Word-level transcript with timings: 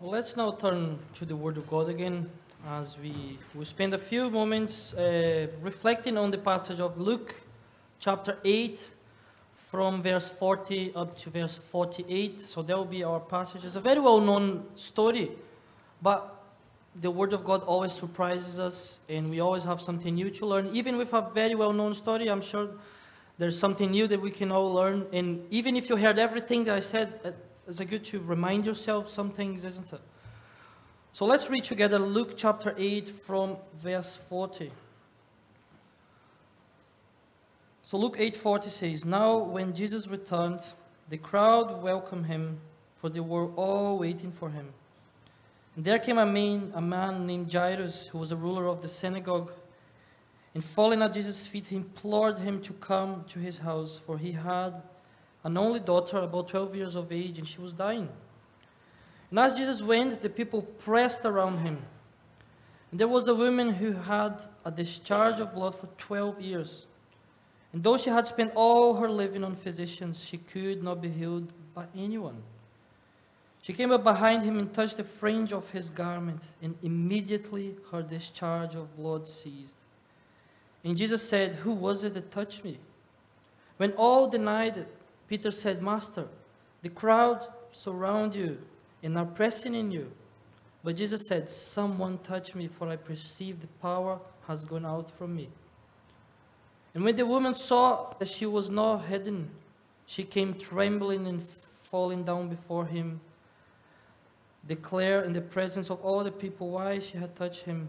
Well, 0.00 0.10
let's 0.10 0.36
now 0.36 0.50
turn 0.50 0.98
to 1.14 1.24
the 1.24 1.36
Word 1.36 1.56
of 1.56 1.70
God 1.70 1.88
again 1.88 2.28
as 2.66 2.98
we, 2.98 3.38
we 3.54 3.64
spend 3.64 3.94
a 3.94 3.98
few 3.98 4.28
moments 4.28 4.92
uh, 4.92 5.46
reflecting 5.62 6.18
on 6.18 6.32
the 6.32 6.38
passage 6.38 6.80
of 6.80 6.98
Luke 6.98 7.32
chapter 8.00 8.36
8 8.44 8.80
from 9.54 10.02
verse 10.02 10.28
40 10.28 10.94
up 10.96 11.16
to 11.20 11.30
verse 11.30 11.56
48. 11.56 12.40
So 12.42 12.62
that 12.62 12.76
will 12.76 12.84
be 12.84 13.04
our 13.04 13.20
passage. 13.20 13.64
It's 13.64 13.76
a 13.76 13.80
very 13.80 14.00
well 14.00 14.20
known 14.20 14.64
story, 14.74 15.30
but 16.02 16.42
the 17.00 17.10
Word 17.12 17.32
of 17.32 17.44
God 17.44 17.62
always 17.62 17.92
surprises 17.92 18.58
us 18.58 18.98
and 19.08 19.30
we 19.30 19.38
always 19.38 19.62
have 19.62 19.80
something 19.80 20.16
new 20.16 20.28
to 20.30 20.44
learn. 20.44 20.70
Even 20.72 20.96
with 20.96 21.12
a 21.12 21.20
very 21.32 21.54
well 21.54 21.72
known 21.72 21.94
story, 21.94 22.28
I'm 22.28 22.42
sure 22.42 22.68
there's 23.38 23.58
something 23.58 23.92
new 23.92 24.08
that 24.08 24.20
we 24.20 24.32
can 24.32 24.50
all 24.50 24.72
learn. 24.72 25.06
And 25.12 25.46
even 25.50 25.76
if 25.76 25.88
you 25.88 25.96
heard 25.96 26.18
everything 26.18 26.64
that 26.64 26.74
I 26.74 26.80
said, 26.80 27.20
uh, 27.24 27.30
it's 27.66 27.80
good 27.80 28.04
to 28.06 28.20
remind 28.20 28.64
yourself 28.64 29.10
some 29.10 29.30
things, 29.30 29.64
isn't 29.64 29.92
it? 29.92 30.00
So 31.12 31.24
let's 31.24 31.48
read 31.48 31.64
together 31.64 31.98
Luke 31.98 32.34
chapter 32.36 32.74
8 32.76 33.08
from 33.08 33.56
verse 33.74 34.16
40. 34.16 34.72
So 37.82 37.98
Luke 37.98 38.16
8:40 38.18 38.70
says, 38.70 39.04
"Now 39.04 39.38
when 39.38 39.74
Jesus 39.74 40.08
returned, 40.08 40.60
the 41.08 41.18
crowd 41.18 41.82
welcomed 41.82 42.26
him, 42.26 42.60
for 42.96 43.10
they 43.10 43.20
were 43.20 43.48
all 43.54 43.98
waiting 43.98 44.32
for 44.32 44.48
him. 44.48 44.72
And 45.76 45.84
there 45.84 45.98
came 45.98 46.18
a 46.18 46.26
man, 46.26 46.72
a 46.74 46.80
man 46.80 47.26
named 47.26 47.52
Jairus, 47.52 48.06
who 48.06 48.18
was 48.18 48.32
a 48.32 48.36
ruler 48.36 48.66
of 48.66 48.80
the 48.80 48.88
synagogue. 48.88 49.52
And 50.54 50.64
falling 50.64 51.02
at 51.02 51.12
Jesus' 51.12 51.46
feet, 51.46 51.66
he 51.66 51.76
implored 51.76 52.38
him 52.38 52.62
to 52.62 52.72
come 52.74 53.24
to 53.28 53.38
his 53.38 53.58
house, 53.58 53.98
for 53.98 54.18
he 54.18 54.32
had 54.32 54.82
an 55.44 55.56
only 55.58 55.80
daughter, 55.80 56.18
about 56.18 56.48
12 56.48 56.74
years 56.74 56.96
of 56.96 57.12
age, 57.12 57.38
and 57.38 57.46
she 57.46 57.60
was 57.60 57.72
dying. 57.72 58.08
And 59.30 59.38
as 59.38 59.56
Jesus 59.56 59.82
went, 59.82 60.22
the 60.22 60.30
people 60.30 60.62
pressed 60.62 61.24
around 61.24 61.58
him. 61.58 61.78
And 62.90 62.98
there 63.00 63.08
was 63.08 63.28
a 63.28 63.34
woman 63.34 63.74
who 63.74 63.92
had 63.92 64.40
a 64.64 64.70
discharge 64.70 65.40
of 65.40 65.54
blood 65.54 65.74
for 65.74 65.88
12 65.98 66.40
years. 66.40 66.86
And 67.72 67.82
though 67.82 67.96
she 67.96 68.08
had 68.08 68.28
spent 68.28 68.52
all 68.54 68.94
her 68.94 69.08
living 69.08 69.42
on 69.42 69.56
physicians, 69.56 70.24
she 70.24 70.38
could 70.38 70.82
not 70.82 71.02
be 71.02 71.08
healed 71.08 71.52
by 71.74 71.86
anyone. 71.96 72.42
She 73.60 73.72
came 73.72 73.90
up 73.90 74.04
behind 74.04 74.44
him 74.44 74.58
and 74.58 74.72
touched 74.72 74.98
the 74.98 75.04
fringe 75.04 75.52
of 75.52 75.70
his 75.70 75.90
garment, 75.90 76.44
and 76.62 76.76
immediately 76.82 77.74
her 77.90 78.02
discharge 78.02 78.74
of 78.74 78.96
blood 78.96 79.26
ceased. 79.26 79.74
And 80.84 80.96
Jesus 80.96 81.26
said, 81.26 81.54
Who 81.54 81.72
was 81.72 82.04
it 82.04 82.14
that 82.14 82.30
touched 82.30 82.62
me? 82.62 82.78
When 83.78 83.92
all 83.92 84.28
denied 84.28 84.76
it, 84.76 84.88
Peter 85.34 85.50
said, 85.50 85.82
Master, 85.82 86.28
the 86.82 86.88
crowd 86.88 87.44
surround 87.72 88.36
you 88.36 88.56
and 89.02 89.18
are 89.18 89.24
pressing 89.24 89.74
in 89.74 89.90
you. 89.90 90.12
But 90.84 90.94
Jesus 90.94 91.26
said, 91.26 91.50
Someone 91.50 92.18
touched 92.18 92.54
me, 92.54 92.68
for 92.68 92.88
I 92.88 92.94
perceive 92.94 93.60
the 93.60 93.66
power 93.82 94.20
has 94.46 94.64
gone 94.64 94.86
out 94.86 95.10
from 95.10 95.34
me. 95.34 95.48
And 96.94 97.02
when 97.02 97.16
the 97.16 97.26
woman 97.26 97.52
saw 97.52 98.14
that 98.20 98.28
she 98.28 98.46
was 98.46 98.70
not 98.70 99.06
hidden, 99.06 99.50
she 100.06 100.22
came 100.22 100.54
trembling 100.54 101.26
and 101.26 101.42
falling 101.42 102.22
down 102.22 102.48
before 102.48 102.86
him, 102.86 103.20
declare 104.68 105.24
in 105.24 105.32
the 105.32 105.40
presence 105.40 105.90
of 105.90 106.00
all 106.00 106.22
the 106.22 106.30
people 106.30 106.70
why 106.70 107.00
she 107.00 107.18
had 107.18 107.34
touched 107.34 107.64
him, 107.64 107.88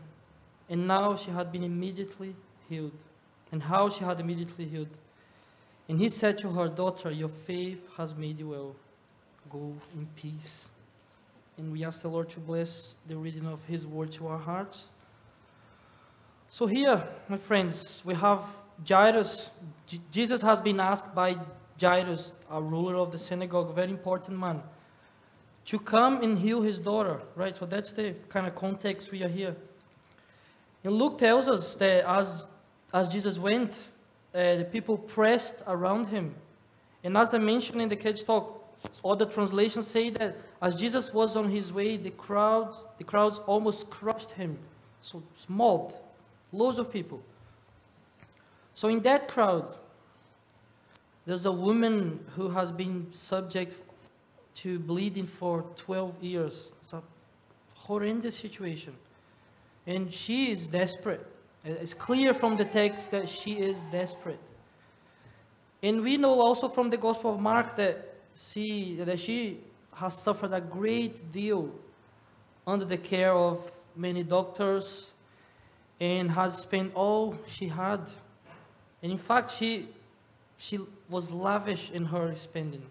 and 0.67 0.87
now 0.87 1.15
she 1.15 1.29
had 1.29 1.51
been 1.51 1.63
immediately 1.63 2.35
healed, 2.67 2.97
and 3.51 3.61
how 3.61 3.87
she 3.87 4.03
had 4.03 4.19
immediately 4.19 4.65
healed. 4.65 4.97
And 5.87 5.99
he 5.99 6.09
said 6.09 6.37
to 6.39 6.51
her, 6.51 6.67
Daughter, 6.67 7.11
your 7.11 7.29
faith 7.29 7.87
has 7.97 8.15
made 8.15 8.39
you 8.39 8.49
well. 8.49 8.75
Go 9.49 9.73
in 9.93 10.07
peace. 10.15 10.69
And 11.57 11.71
we 11.71 11.85
ask 11.85 12.01
the 12.01 12.07
Lord 12.07 12.29
to 12.31 12.39
bless 12.39 12.95
the 13.07 13.15
reading 13.15 13.45
of 13.45 13.63
his 13.65 13.85
word 13.85 14.11
to 14.13 14.27
our 14.27 14.39
hearts. 14.39 14.85
So, 16.49 16.65
here, 16.65 17.07
my 17.29 17.37
friends, 17.37 18.01
we 18.03 18.13
have 18.15 18.43
Jairus. 18.87 19.51
J- 19.87 19.99
Jesus 20.11 20.41
has 20.41 20.59
been 20.59 20.79
asked 20.79 21.13
by 21.13 21.37
Jairus, 21.79 22.33
a 22.49 22.61
ruler 22.61 22.95
of 22.95 23.11
the 23.11 23.17
synagogue, 23.17 23.69
a 23.69 23.73
very 23.73 23.91
important 23.91 24.39
man, 24.39 24.63
to 25.65 25.79
come 25.79 26.23
and 26.23 26.37
heal 26.37 26.61
his 26.61 26.79
daughter, 26.79 27.21
right? 27.35 27.55
So, 27.55 27.65
that's 27.65 27.93
the 27.93 28.15
kind 28.29 28.47
of 28.47 28.55
context 28.55 29.11
we 29.11 29.23
are 29.23 29.29
here. 29.29 29.55
And 30.83 30.93
Luke 30.93 31.17
tells 31.17 31.47
us 31.47 31.75
that 31.75 32.05
as, 32.07 32.43
as 32.93 33.07
Jesus 33.07 33.39
went, 33.39 33.75
uh, 34.35 34.55
the 34.57 34.65
people 34.65 34.97
pressed 34.97 35.55
around 35.65 36.07
him. 36.07 36.35
And 37.03 37.17
as 37.17 37.33
I 37.33 37.37
mentioned 37.37 37.81
in 37.81 37.87
the 37.87 37.95
kids' 37.95 38.23
talk, 38.23 38.61
other 39.03 39.25
translations 39.25 39.87
say 39.87 40.09
that 40.09 40.35
as 40.61 40.75
Jesus 40.75 41.13
was 41.13 41.35
on 41.37 41.49
his 41.49 41.71
way, 41.71 41.95
the 41.97 42.11
crowds, 42.11 42.77
the 42.97 43.03
crowds 43.03 43.39
almost 43.47 43.89
crushed 43.89 44.31
him. 44.31 44.57
So 45.01 45.23
mob, 45.47 45.93
loads 46.51 46.79
of 46.79 46.91
people. 46.91 47.21
So 48.73 48.89
in 48.89 48.99
that 49.01 49.27
crowd, 49.27 49.73
there's 51.25 51.45
a 51.45 51.51
woman 51.51 52.19
who 52.35 52.49
has 52.49 52.71
been 52.71 53.07
subject 53.11 53.77
to 54.55 54.79
bleeding 54.79 55.27
for 55.27 55.63
12 55.77 56.23
years. 56.23 56.67
It's 56.81 56.93
a 56.93 57.01
horrendous 57.73 58.35
situation. 58.35 58.93
And 59.87 60.13
she 60.13 60.51
is 60.51 60.67
desperate. 60.67 61.25
Uh, 61.65 61.71
it's 61.81 61.93
clear 61.93 62.33
from 62.33 62.57
the 62.57 62.65
text 62.65 63.11
that 63.11 63.27
she 63.27 63.53
is 63.53 63.83
desperate. 63.91 64.39
And 65.81 66.01
we 66.01 66.17
know 66.17 66.39
also 66.39 66.69
from 66.69 66.89
the 66.89 66.97
Gospel 66.97 67.33
of 67.33 67.39
Mark 67.39 67.75
that 67.77 68.13
she, 68.35 68.95
that 68.99 69.19
she 69.19 69.59
has 69.93 70.21
suffered 70.21 70.53
a 70.53 70.61
great 70.61 71.31
deal 71.31 71.71
under 72.67 72.85
the 72.85 72.97
care 72.97 73.33
of 73.33 73.71
many 73.95 74.23
doctors 74.23 75.11
and 75.99 76.29
has 76.31 76.57
spent 76.57 76.93
all 76.93 77.37
she 77.47 77.67
had. 77.67 78.01
And 79.01 79.11
in 79.11 79.17
fact, 79.17 79.51
she, 79.51 79.87
she 80.57 80.79
was 81.09 81.31
lavish 81.31 81.91
in 81.91 82.05
her 82.05 82.35
spending. 82.35 82.83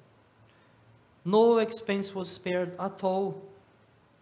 No 1.25 1.59
expense 1.59 2.15
was 2.15 2.29
spared 2.29 2.73
at 2.79 3.05
all 3.05 3.43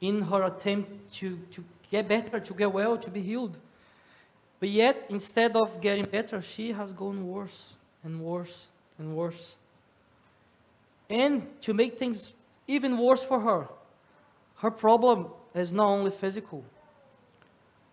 in 0.00 0.22
her 0.22 0.42
attempt 0.42 1.14
to, 1.14 1.38
to 1.52 1.64
get 1.90 2.08
better, 2.08 2.40
to 2.40 2.54
get 2.54 2.72
well, 2.72 2.96
to 2.98 3.10
be 3.10 3.22
healed. 3.22 3.56
But 4.62 4.68
yet, 4.68 5.06
instead 5.08 5.56
of 5.56 5.80
getting 5.80 6.04
better, 6.04 6.40
she 6.40 6.70
has 6.70 6.92
gone 6.92 7.26
worse 7.26 7.74
and 8.04 8.20
worse 8.20 8.66
and 8.96 9.16
worse. 9.16 9.56
And 11.10 11.60
to 11.62 11.74
make 11.74 11.98
things 11.98 12.32
even 12.68 12.96
worse 12.96 13.24
for 13.24 13.40
her, 13.40 13.66
her 14.58 14.70
problem 14.70 15.26
is 15.52 15.72
not 15.72 15.88
only 15.88 16.12
physical. 16.12 16.62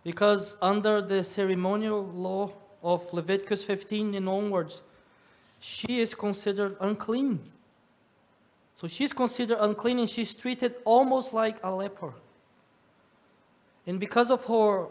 Because 0.04 0.58
under 0.62 1.02
the 1.02 1.24
ceremonial 1.24 2.06
law 2.06 2.54
of 2.84 3.12
Leviticus 3.14 3.64
15 3.64 4.14
and 4.14 4.30
onwards, 4.30 4.84
she 5.60 6.02
is 6.02 6.14
considered 6.14 6.78
unclean. 6.80 7.40
So 8.76 8.88
she's 8.88 9.12
considered 9.12 9.58
unclean 9.60 9.98
and 9.98 10.08
she's 10.08 10.36
treated 10.36 10.76
almost 10.86 11.34
like 11.34 11.58
a 11.64 11.72
leper. 11.74 12.14
And 13.88 14.00
because 14.00 14.30
of 14.30 14.44
her 14.44 14.86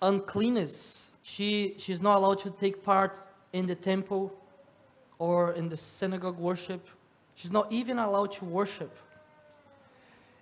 uncleanness, 0.00 1.07
she, 1.28 1.74
she's 1.76 2.00
not 2.00 2.16
allowed 2.16 2.38
to 2.40 2.50
take 2.50 2.82
part 2.82 3.22
in 3.52 3.66
the 3.66 3.74
temple 3.74 4.32
or 5.18 5.52
in 5.52 5.68
the 5.68 5.76
synagogue 5.76 6.38
worship. 6.38 6.88
She's 7.34 7.50
not 7.50 7.70
even 7.70 7.98
allowed 7.98 8.32
to 8.32 8.46
worship. 8.46 8.96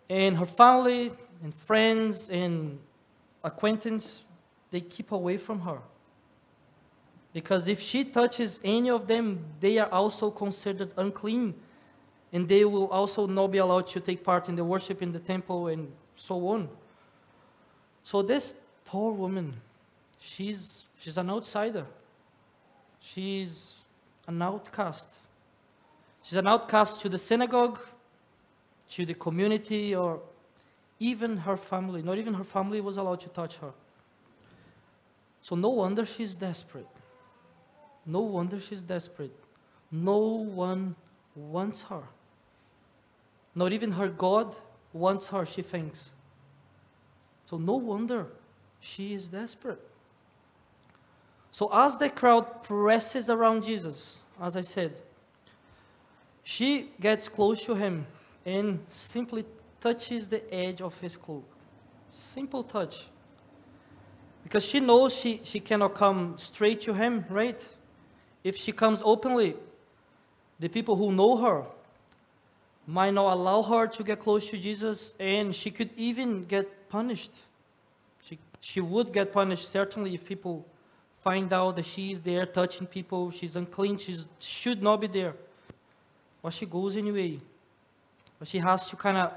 And 0.08 0.36
her 0.36 0.46
family 0.46 1.10
and 1.42 1.52
friends 1.52 2.30
and 2.30 2.78
acquaintance, 3.42 4.22
they 4.70 4.80
keep 4.80 5.10
away 5.10 5.38
from 5.38 5.60
her. 5.62 5.80
Because 7.32 7.66
if 7.66 7.80
she 7.80 8.04
touches 8.04 8.60
any 8.62 8.88
of 8.88 9.08
them, 9.08 9.44
they 9.58 9.78
are 9.78 9.90
also 9.90 10.30
considered 10.30 10.92
unclean. 10.96 11.54
And 12.32 12.46
they 12.46 12.64
will 12.64 12.86
also 12.88 13.26
not 13.26 13.48
be 13.48 13.58
allowed 13.58 13.88
to 13.88 14.00
take 14.00 14.22
part 14.22 14.48
in 14.48 14.54
the 14.54 14.64
worship 14.64 15.02
in 15.02 15.10
the 15.10 15.18
temple 15.18 15.66
and 15.66 15.90
so 16.14 16.46
on. 16.46 16.68
So 18.04 18.22
this 18.22 18.54
poor 18.84 19.12
woman, 19.12 19.60
she's, 20.18 20.84
she's 20.98 21.18
an 21.18 21.30
outsider. 21.30 21.86
She's 23.00 23.74
an 24.26 24.42
outcast. 24.42 25.08
She's 26.22 26.36
an 26.36 26.46
outcast 26.46 27.00
to 27.02 27.08
the 27.08 27.18
synagogue, 27.18 27.78
to 28.90 29.06
the 29.06 29.14
community, 29.14 29.94
or 29.94 30.20
even 30.98 31.36
her 31.36 31.56
family. 31.56 32.02
Not 32.02 32.18
even 32.18 32.34
her 32.34 32.44
family 32.44 32.80
was 32.80 32.96
allowed 32.96 33.20
to 33.20 33.28
touch 33.28 33.56
her. 33.56 33.72
So 35.40 35.54
no 35.54 35.68
wonder 35.68 36.04
she's 36.04 36.34
desperate. 36.34 36.88
No 38.04 38.20
wonder 38.20 38.60
she's 38.60 38.82
desperate. 38.82 39.32
No 39.92 40.18
one 40.18 40.96
wants 41.36 41.82
her. 41.82 42.02
Not 43.54 43.72
even 43.72 43.92
her 43.92 44.08
God 44.08 44.56
wants 44.92 45.28
her, 45.28 45.46
she 45.46 45.62
thinks. 45.62 46.10
So 47.44 47.56
no 47.58 47.76
wonder 47.76 48.26
she 48.80 49.14
is 49.14 49.28
desperate. 49.28 49.80
So 51.56 51.70
as 51.72 51.96
the 51.96 52.10
crowd 52.10 52.62
presses 52.64 53.30
around 53.30 53.64
Jesus, 53.64 54.18
as 54.38 54.58
I 54.58 54.60
said, 54.60 54.92
she 56.42 56.90
gets 57.00 57.30
close 57.30 57.64
to 57.64 57.74
him 57.74 58.06
and 58.44 58.84
simply 58.90 59.42
touches 59.80 60.28
the 60.28 60.42
edge 60.52 60.82
of 60.82 61.00
his 61.00 61.16
cloak. 61.16 61.48
Simple 62.10 62.62
touch. 62.62 63.06
Because 64.42 64.66
she 64.66 64.80
knows 64.80 65.14
she, 65.14 65.40
she 65.44 65.58
cannot 65.58 65.94
come 65.94 66.36
straight 66.36 66.82
to 66.82 66.92
him, 66.92 67.24
right? 67.30 67.66
If 68.44 68.58
she 68.58 68.72
comes 68.72 69.00
openly, 69.02 69.56
the 70.60 70.68
people 70.68 70.94
who 70.94 71.10
know 71.10 71.38
her 71.38 71.64
might 72.86 73.14
not 73.14 73.32
allow 73.32 73.62
her 73.62 73.86
to 73.86 74.04
get 74.04 74.20
close 74.20 74.50
to 74.50 74.58
Jesus, 74.58 75.14
and 75.18 75.56
she 75.56 75.70
could 75.70 75.88
even 75.96 76.44
get 76.44 76.90
punished. 76.90 77.32
She, 78.20 78.38
she 78.60 78.82
would 78.82 79.10
get 79.10 79.32
punished, 79.32 79.70
certainly, 79.70 80.12
if 80.12 80.22
people 80.22 80.66
find 81.26 81.52
out 81.52 81.74
that 81.74 81.84
she 81.84 82.12
is 82.12 82.20
there 82.20 82.46
touching 82.46 82.86
people, 82.86 83.32
she's 83.32 83.56
unclean, 83.56 83.98
she 83.98 84.16
should 84.38 84.80
not 84.80 85.00
be 85.00 85.08
there. 85.08 85.34
But 86.40 86.52
she 86.52 86.66
goes 86.66 86.96
anyway. 86.96 87.40
But 88.38 88.46
she 88.46 88.58
has 88.58 88.86
to 88.90 88.94
kind 88.94 89.16
of 89.16 89.32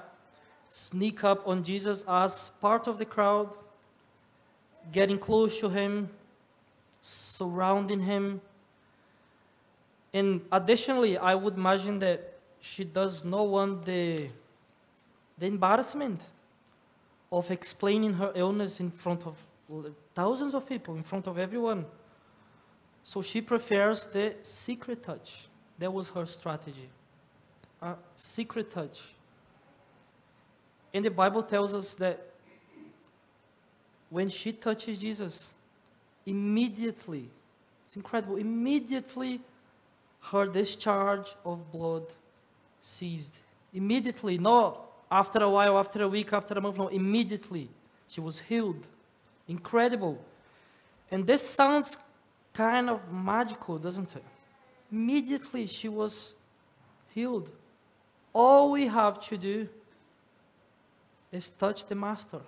sneak 0.69 1.23
up 1.23 1.47
on 1.47 1.63
Jesus 1.63 2.05
as 2.07 2.51
part 2.61 2.85
of 2.85 2.99
the 2.99 3.05
crowd, 3.05 3.49
getting 4.91 5.17
close 5.17 5.59
to 5.61 5.67
him, 5.67 6.11
surrounding 7.01 8.01
him. 8.01 8.39
And 10.13 10.41
additionally, 10.51 11.17
I 11.17 11.33
would 11.33 11.55
imagine 11.55 11.97
that 11.99 12.19
she 12.59 12.83
does 12.83 13.25
not 13.25 13.47
want 13.47 13.85
the, 13.85 14.27
the 15.39 15.47
embarrassment 15.47 16.21
of 17.31 17.49
explaining 17.49 18.13
her 18.13 18.31
illness 18.35 18.79
in 18.79 18.91
front 18.91 19.25
of 19.25 19.35
thousands 20.19 20.53
of 20.53 20.67
people, 20.67 20.93
in 20.95 21.03
front 21.11 21.27
of 21.27 21.37
everyone. 21.37 21.85
So 23.05 23.21
she 23.21 23.39
prefers 23.39 24.05
the 24.05 24.35
secret 24.43 25.01
touch. 25.01 25.47
That 25.81 25.91
was 25.93 26.09
her 26.09 26.25
strategy. 26.25 26.89
A 27.81 27.93
secret 28.15 28.69
touch. 28.69 28.97
And 30.93 31.05
the 31.05 31.09
Bible 31.21 31.41
tells 31.41 31.73
us 31.73 31.95
that 31.95 32.17
when 34.09 34.27
she 34.27 34.51
touches 34.51 34.97
Jesus, 34.97 35.51
immediately, 36.25 37.25
it's 37.85 37.95
incredible, 37.95 38.35
immediately 38.35 39.39
her 40.31 40.45
discharge 40.47 41.29
of 41.45 41.71
blood 41.71 42.07
ceased. 42.81 43.35
Immediately, 43.73 44.37
not 44.37 44.85
after 45.09 45.39
a 45.39 45.49
while, 45.49 45.77
after 45.77 46.03
a 46.03 46.09
week, 46.09 46.33
after 46.33 46.55
a 46.55 46.61
month, 46.61 46.77
no, 46.77 46.89
immediately. 46.89 47.69
She 48.09 48.19
was 48.19 48.39
healed. 48.39 48.85
Incredible. 49.49 50.23
And 51.11 51.25
this 51.25 51.41
sounds 51.41 51.97
kind 52.53 52.89
of 52.89 53.11
magical, 53.11 53.79
doesn't 53.79 54.15
it? 54.15 54.23
Immediately 54.91 55.65
she 55.65 55.89
was 55.89 56.35
healed. 57.13 57.49
All 58.31 58.71
we 58.71 58.85
have 58.85 59.19
to 59.21 59.37
do 59.37 59.67
is 61.31 61.49
touch 61.49 61.85
the 61.87 61.95
Master. 61.95 62.41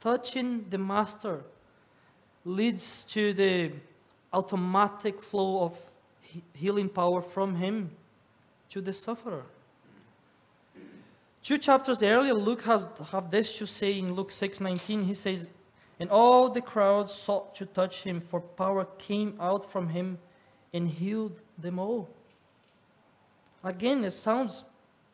Touching 0.00 0.66
the 0.68 0.78
Master 0.78 1.44
leads 2.44 3.04
to 3.04 3.32
the 3.32 3.70
automatic 4.32 5.22
flow 5.22 5.62
of 5.62 5.78
healing 6.54 6.88
power 6.88 7.22
from 7.22 7.54
Him 7.54 7.90
to 8.70 8.80
the 8.80 8.92
sufferer. 8.92 9.44
Two 11.42 11.58
chapters 11.58 12.02
earlier, 12.02 12.34
Luke 12.34 12.62
has 12.62 12.88
have 13.10 13.30
this 13.30 13.58
to 13.58 13.66
say 13.66 13.98
in 13.98 14.14
Luke 14.14 14.30
6:19. 14.30 15.04
He 15.04 15.14
says, 15.14 15.50
"And 15.98 16.10
all 16.10 16.48
the 16.48 16.60
crowd 16.60 17.10
sought 17.10 17.54
to 17.56 17.66
touch 17.66 18.02
him, 18.02 18.20
for 18.20 18.40
power 18.40 18.84
came 18.98 19.36
out 19.40 19.64
from 19.64 19.88
him 19.88 20.18
and 20.72 20.88
healed 20.88 21.40
them 21.58 21.78
all." 21.78 22.08
Again, 23.64 24.04
it 24.04 24.12
sounds 24.12 24.64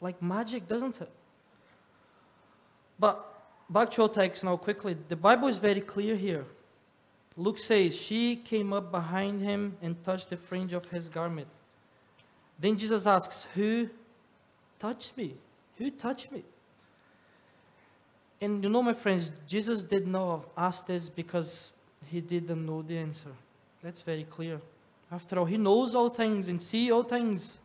like 0.00 0.20
magic, 0.22 0.66
doesn't 0.66 1.00
it? 1.00 1.10
But 2.98 3.24
back 3.68 3.90
to 3.92 4.02
our 4.02 4.08
text 4.08 4.44
now 4.44 4.56
quickly. 4.56 4.94
The 4.94 5.16
Bible 5.16 5.48
is 5.48 5.58
very 5.58 5.80
clear 5.80 6.16
here. 6.16 6.46
Luke 7.36 7.58
says, 7.58 7.96
She 7.96 8.36
came 8.36 8.72
up 8.72 8.90
behind 8.90 9.42
him 9.42 9.76
and 9.80 10.02
touched 10.02 10.30
the 10.30 10.36
fringe 10.36 10.72
of 10.72 10.88
his 10.88 11.08
garment. 11.08 11.48
Then 12.58 12.76
Jesus 12.76 13.06
asks, 13.06 13.46
Who 13.54 13.88
touched 14.78 15.16
me? 15.16 15.36
Who 15.78 15.90
touched 15.90 16.30
me? 16.32 16.44
And 18.40 18.62
you 18.62 18.70
know, 18.70 18.82
my 18.82 18.92
friends, 18.92 19.30
Jesus 19.46 19.82
did 19.82 20.06
not 20.06 20.48
ask 20.56 20.86
this 20.86 21.08
because 21.08 21.72
he 22.06 22.20
didn't 22.20 22.64
know 22.64 22.82
the 22.82 22.98
answer. 22.98 23.30
That's 23.82 24.02
very 24.02 24.24
clear. 24.24 24.60
After 25.10 25.38
all, 25.38 25.44
he 25.44 25.56
knows 25.56 25.94
all 25.94 26.10
things 26.10 26.48
and 26.48 26.62
see 26.62 26.90
all 26.92 27.02
things. 27.02 27.58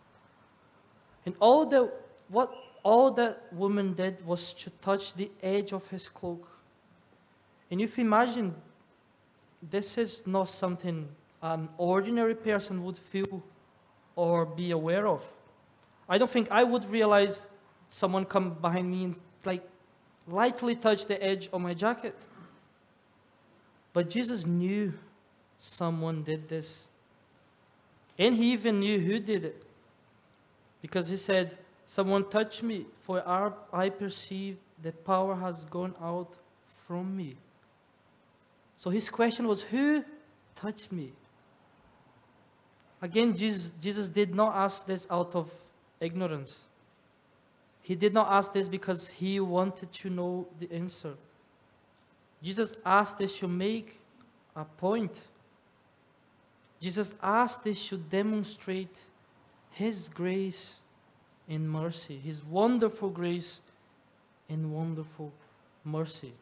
And 1.25 1.36
all 1.39 1.65
that 1.68 1.92
what 2.30 2.54
all 2.83 3.12
that 3.12 3.54
woman 3.54 3.94
did 3.94 4.25
was 4.25 4.54
to 4.54 4.69
touch 4.81 5.13
the 5.13 5.30
edge 5.42 5.71
of 5.71 5.88
his 5.89 6.10
cloak. 6.10 6.50
And 7.71 7.81
if 7.81 7.98
you 7.98 8.04
imagine 8.04 8.56
this 9.62 9.98
is 9.98 10.24
not 10.25 10.50
something 10.50 11.07
an 11.42 11.69
ordinary 11.77 12.36
person 12.36 12.83
would 12.83 12.98
feel 12.98 13.44
or 14.15 14.45
be 14.45 14.71
aware 14.71 15.07
of. 15.07 15.24
I 16.07 16.18
don't 16.18 16.30
think 16.30 16.50
I 16.51 16.63
would 16.63 16.89
realize 16.89 17.45
someone 17.93 18.25
come 18.25 18.55
behind 18.55 18.89
me 18.89 19.03
and 19.03 19.15
like 19.45 19.61
lightly 20.27 20.75
touch 20.75 21.05
the 21.05 21.23
edge 21.23 21.47
of 21.53 21.61
my 21.61 21.75
jacket. 21.75 22.15
But 23.93 24.09
Jesus 24.09 24.47
knew 24.47 24.93
someone 25.59 26.23
did 26.23 26.49
this. 26.49 26.85
And 28.17 28.35
he 28.35 28.51
even 28.53 28.79
knew 28.79 28.99
who 28.99 29.19
did 29.19 29.45
it. 29.45 29.63
Because 30.81 31.07
he 31.07 31.17
said, 31.17 31.57
Someone 31.85 32.27
touched 32.29 32.63
me, 32.63 32.87
for 33.01 33.21
I 33.71 33.89
perceive 33.89 34.57
the 34.81 34.91
power 34.91 35.35
has 35.35 35.65
gone 35.65 35.93
out 36.01 36.33
from 36.87 37.15
me. 37.15 37.35
So 38.77 38.89
his 38.89 39.07
question 39.09 39.47
was, 39.47 39.61
Who 39.61 40.03
touched 40.55 40.91
me? 40.91 41.11
Again, 43.01 43.35
Jesus, 43.35 43.71
Jesus 43.79 44.09
did 44.09 44.33
not 44.33 44.55
ask 44.55 44.87
this 44.87 45.05
out 45.11 45.35
of 45.35 45.51
ignorance. 45.99 46.61
He 47.83 47.95
did 47.95 48.13
not 48.13 48.31
ask 48.31 48.53
this 48.53 48.68
because 48.68 49.09
he 49.09 49.39
wanted 49.41 49.91
to 49.91 50.09
know 50.09 50.47
the 50.59 50.71
answer. 50.71 51.13
Jesus 52.41 52.75
asked 52.85 53.18
this 53.18 53.38
to 53.39 53.47
make 53.47 54.00
a 54.56 54.63
point. 54.63 55.15
Jesus 56.80 57.13
asked 57.21 57.65
this 57.65 57.88
to 57.89 57.97
demonstrate 57.97 58.95
his 59.71 60.09
grace 60.09 60.80
and 61.47 61.69
mercy, 61.69 62.18
his 62.18 62.44
wonderful 62.44 63.09
grace 63.09 63.59
and 64.50 64.74
wonderful 64.74 65.33
mercy. 65.83 66.33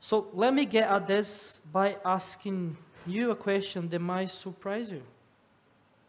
So 0.00 0.26
let 0.32 0.52
me 0.52 0.66
get 0.66 0.90
at 0.90 1.06
this 1.06 1.60
by 1.72 1.96
asking 2.04 2.76
you 3.06 3.30
a 3.30 3.36
question 3.36 3.88
that 3.88 4.00
might 4.00 4.30
surprise 4.30 4.90
you. 4.90 5.02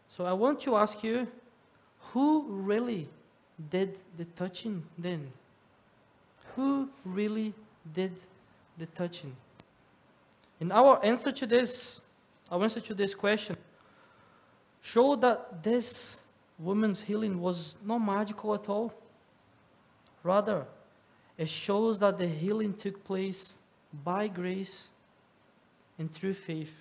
So 0.08 0.26
I 0.26 0.32
want 0.32 0.60
to 0.62 0.76
ask 0.76 1.02
you 1.04 1.28
who 2.12 2.46
really 2.48 3.08
did 3.70 3.96
the 4.16 4.24
touching 4.24 4.82
then? 4.98 5.32
Who 6.54 6.88
really 7.04 7.54
did 7.92 8.12
the 8.78 8.86
touching? 8.86 9.36
And 10.60 10.72
our 10.72 11.04
answer 11.04 11.30
to 11.30 11.46
this, 11.46 12.00
our 12.50 12.62
answer 12.62 12.80
to 12.80 12.94
this 12.94 13.14
question, 13.14 13.56
show 14.80 15.16
that 15.16 15.62
this 15.62 16.20
woman's 16.58 17.02
healing 17.02 17.40
was 17.40 17.76
not 17.84 17.98
magical 17.98 18.54
at 18.54 18.68
all. 18.68 18.94
Rather, 20.22 20.66
it 21.36 21.48
shows 21.48 21.98
that 21.98 22.18
the 22.18 22.26
healing 22.26 22.72
took 22.72 23.04
place 23.04 23.54
by 24.04 24.28
grace 24.28 24.88
and 25.98 26.10
through 26.10 26.34
faith 26.34 26.74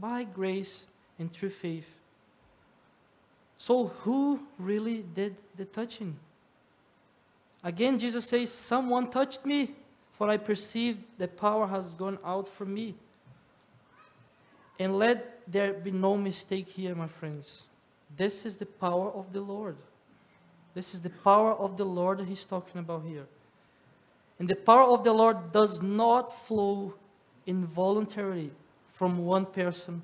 by 0.00 0.24
grace 0.24 0.86
and 1.18 1.32
through 1.32 1.50
faith. 1.50 1.86
So, 3.60 3.88
who 4.04 4.40
really 4.58 5.04
did 5.14 5.36
the 5.54 5.66
touching? 5.66 6.16
Again, 7.62 7.98
Jesus 7.98 8.24
says, 8.24 8.50
Someone 8.50 9.10
touched 9.10 9.44
me, 9.44 9.74
for 10.16 10.30
I 10.30 10.38
perceive 10.38 10.96
the 11.18 11.28
power 11.28 11.66
has 11.66 11.92
gone 11.94 12.18
out 12.24 12.48
from 12.48 12.72
me. 12.72 12.94
And 14.78 14.98
let 14.98 15.42
there 15.46 15.74
be 15.74 15.90
no 15.90 16.16
mistake 16.16 16.68
here, 16.68 16.94
my 16.94 17.06
friends. 17.06 17.64
This 18.16 18.46
is 18.46 18.56
the 18.56 18.64
power 18.64 19.10
of 19.10 19.30
the 19.34 19.42
Lord. 19.42 19.76
This 20.72 20.94
is 20.94 21.02
the 21.02 21.10
power 21.10 21.52
of 21.52 21.76
the 21.76 21.84
Lord 21.84 22.22
he's 22.22 22.46
talking 22.46 22.80
about 22.80 23.04
here. 23.06 23.26
And 24.38 24.48
the 24.48 24.56
power 24.56 24.84
of 24.84 25.04
the 25.04 25.12
Lord 25.12 25.52
does 25.52 25.82
not 25.82 26.34
flow 26.46 26.94
involuntarily 27.46 28.52
from 28.88 29.18
one 29.18 29.44
person 29.44 30.00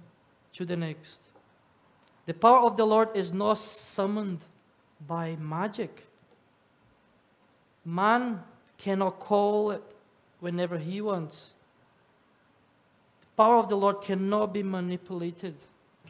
to 0.52 0.66
the 0.66 0.76
next. 0.76 1.25
The 2.26 2.34
power 2.34 2.60
of 2.60 2.76
the 2.76 2.84
Lord 2.84 3.10
is 3.14 3.32
not 3.32 3.58
summoned 3.58 4.40
by 5.06 5.36
magic. 5.36 6.06
Man 7.84 8.42
cannot 8.78 9.20
call 9.20 9.70
it 9.70 9.82
whenever 10.40 10.76
he 10.76 11.00
wants. 11.00 11.52
The 13.20 13.42
power 13.42 13.56
of 13.56 13.68
the 13.68 13.76
Lord 13.76 14.02
cannot 14.02 14.52
be 14.52 14.62
manipulated, 14.62 15.54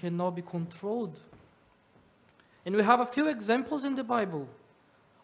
cannot 0.00 0.36
be 0.36 0.42
controlled. 0.42 1.16
And 2.64 2.74
we 2.74 2.82
have 2.82 3.00
a 3.00 3.06
few 3.06 3.28
examples 3.28 3.84
in 3.84 3.94
the 3.94 4.04
Bible 4.04 4.48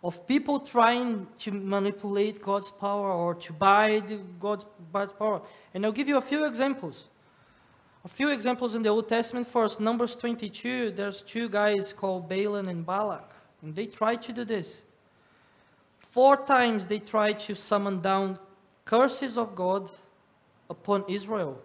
of 0.05 0.27
people 0.27 0.61
trying 0.61 1.27
to 1.39 1.53
manipulate 1.53 2.43
God's 2.43 2.71
power 2.71 3.11
or 3.11 3.35
to 3.37 3.53
buy 3.53 4.03
God's, 4.41 4.67
God's 4.93 5.13
power. 5.13 5.43
And 5.73 5.87
I'll 5.87 5.93
give 5.93 6.09
you 6.09 6.19
a 6.19 6.23
few 6.23 6.45
examples. 6.45 7.05
A 8.04 8.09
few 8.09 8.30
examples 8.30 8.75
in 8.75 8.82
the 8.82 8.88
Old 8.88 9.09
Testament. 9.09 9.47
First, 9.47 9.78
Numbers 9.78 10.16
22, 10.16 10.90
there's 10.90 11.23
two 11.23 11.49
guys 11.49 11.92
called 11.92 12.28
Balaam 12.28 12.68
and 12.68 12.85
Balak, 12.85 13.32
and 13.62 13.75
they 13.75 13.87
tried 13.87 14.23
to 14.23 14.32
do 14.32 14.44
this. 14.44 14.82
Four 16.00 16.44
times 16.44 16.87
they 16.87 16.99
tried 16.99 17.38
to 17.40 17.54
summon 17.54 18.00
down 18.00 18.38
curses 18.85 19.38
of 19.38 19.54
God 19.54 19.88
upon 20.68 21.04
Israel. 21.09 21.62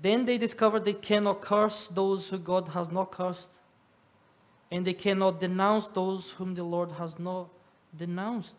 Then 0.00 0.24
they 0.24 0.38
discovered 0.38 0.84
they 0.84 0.92
cannot 0.92 1.40
curse 1.40 1.88
those 1.88 2.28
who 2.28 2.38
God 2.38 2.68
has 2.68 2.90
not 2.90 3.10
cursed, 3.10 3.50
and 4.70 4.86
they 4.86 4.94
cannot 4.94 5.40
denounce 5.40 5.88
those 5.88 6.30
whom 6.32 6.54
the 6.54 6.62
Lord 6.62 6.92
has 6.92 7.18
not 7.18 7.48
denounced. 7.96 8.56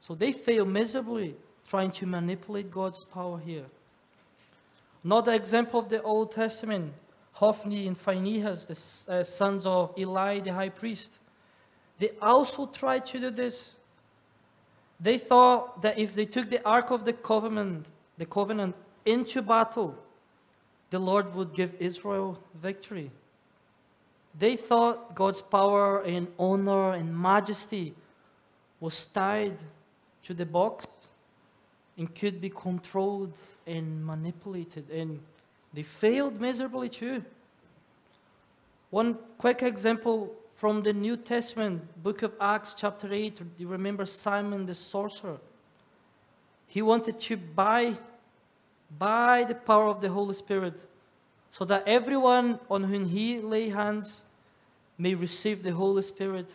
So 0.00 0.16
they 0.16 0.32
fail 0.32 0.64
miserably 0.64 1.36
trying 1.68 1.92
to 1.92 2.06
manipulate 2.06 2.72
God's 2.72 3.04
power 3.04 3.38
here. 3.38 3.66
Another 5.04 5.34
example 5.34 5.80
of 5.80 5.90
the 5.90 6.02
Old 6.02 6.32
Testament 6.32 6.94
Hophni 7.32 7.86
and 7.86 7.98
Phinehas, 7.98 8.64
the 8.64 9.12
uh, 9.12 9.22
sons 9.22 9.66
of 9.66 9.92
Eli 9.98 10.38
the 10.40 10.52
high 10.52 10.68
priest. 10.68 11.18
They 11.98 12.10
also 12.22 12.66
tried 12.66 13.06
to 13.06 13.20
do 13.20 13.30
this. 13.30 13.72
They 15.00 15.18
thought 15.18 15.82
that 15.82 15.98
if 15.98 16.14
they 16.14 16.24
took 16.24 16.48
the 16.48 16.64
Ark 16.64 16.90
of 16.90 17.04
the 17.04 17.12
Covenant, 17.12 17.86
the 18.18 18.24
covenant 18.24 18.76
into 19.04 19.42
battle, 19.42 19.96
the 20.90 20.98
Lord 21.00 21.34
would 21.34 21.52
give 21.52 21.74
Israel 21.80 22.38
victory. 22.54 23.10
They 24.38 24.56
thought 24.56 25.14
God's 25.14 25.42
power 25.42 26.02
and 26.02 26.28
honor 26.38 26.92
and 26.92 27.16
majesty 27.16 27.94
was 28.78 29.06
tied 29.06 29.58
to 30.22 30.34
the 30.34 30.46
box 30.46 30.86
and 31.96 32.14
could 32.14 32.40
be 32.40 32.50
controlled 32.50 33.36
and 33.66 34.04
manipulated, 34.04 34.90
and 34.90 35.20
they 35.72 35.82
failed 35.82 36.40
miserably 36.40 36.88
too. 36.88 37.24
One 38.90 39.18
quick 39.38 39.62
example 39.62 40.34
from 40.54 40.82
the 40.82 40.92
New 40.92 41.16
Testament, 41.16 42.02
book 42.02 42.22
of 42.22 42.32
Acts, 42.40 42.74
chapter 42.76 43.12
8. 43.12 43.36
Do 43.36 43.44
you 43.58 43.68
remember 43.68 44.06
Simon 44.06 44.66
the 44.66 44.74
sorcerer? 44.74 45.38
He 46.66 46.80
wanted 46.82 47.18
to 47.20 47.36
buy, 47.36 47.94
buy 48.98 49.44
the 49.44 49.54
power 49.54 49.86
of 49.86 50.00
the 50.00 50.08
Holy 50.08 50.34
Spirit 50.34 50.80
so 51.50 51.64
that 51.64 51.86
everyone 51.86 52.58
on 52.70 52.84
whom 52.84 53.08
he 53.08 53.40
lay 53.40 53.68
hands 53.68 54.24
may 54.98 55.14
receive 55.14 55.62
the 55.62 55.72
Holy 55.72 56.02
Spirit. 56.02 56.50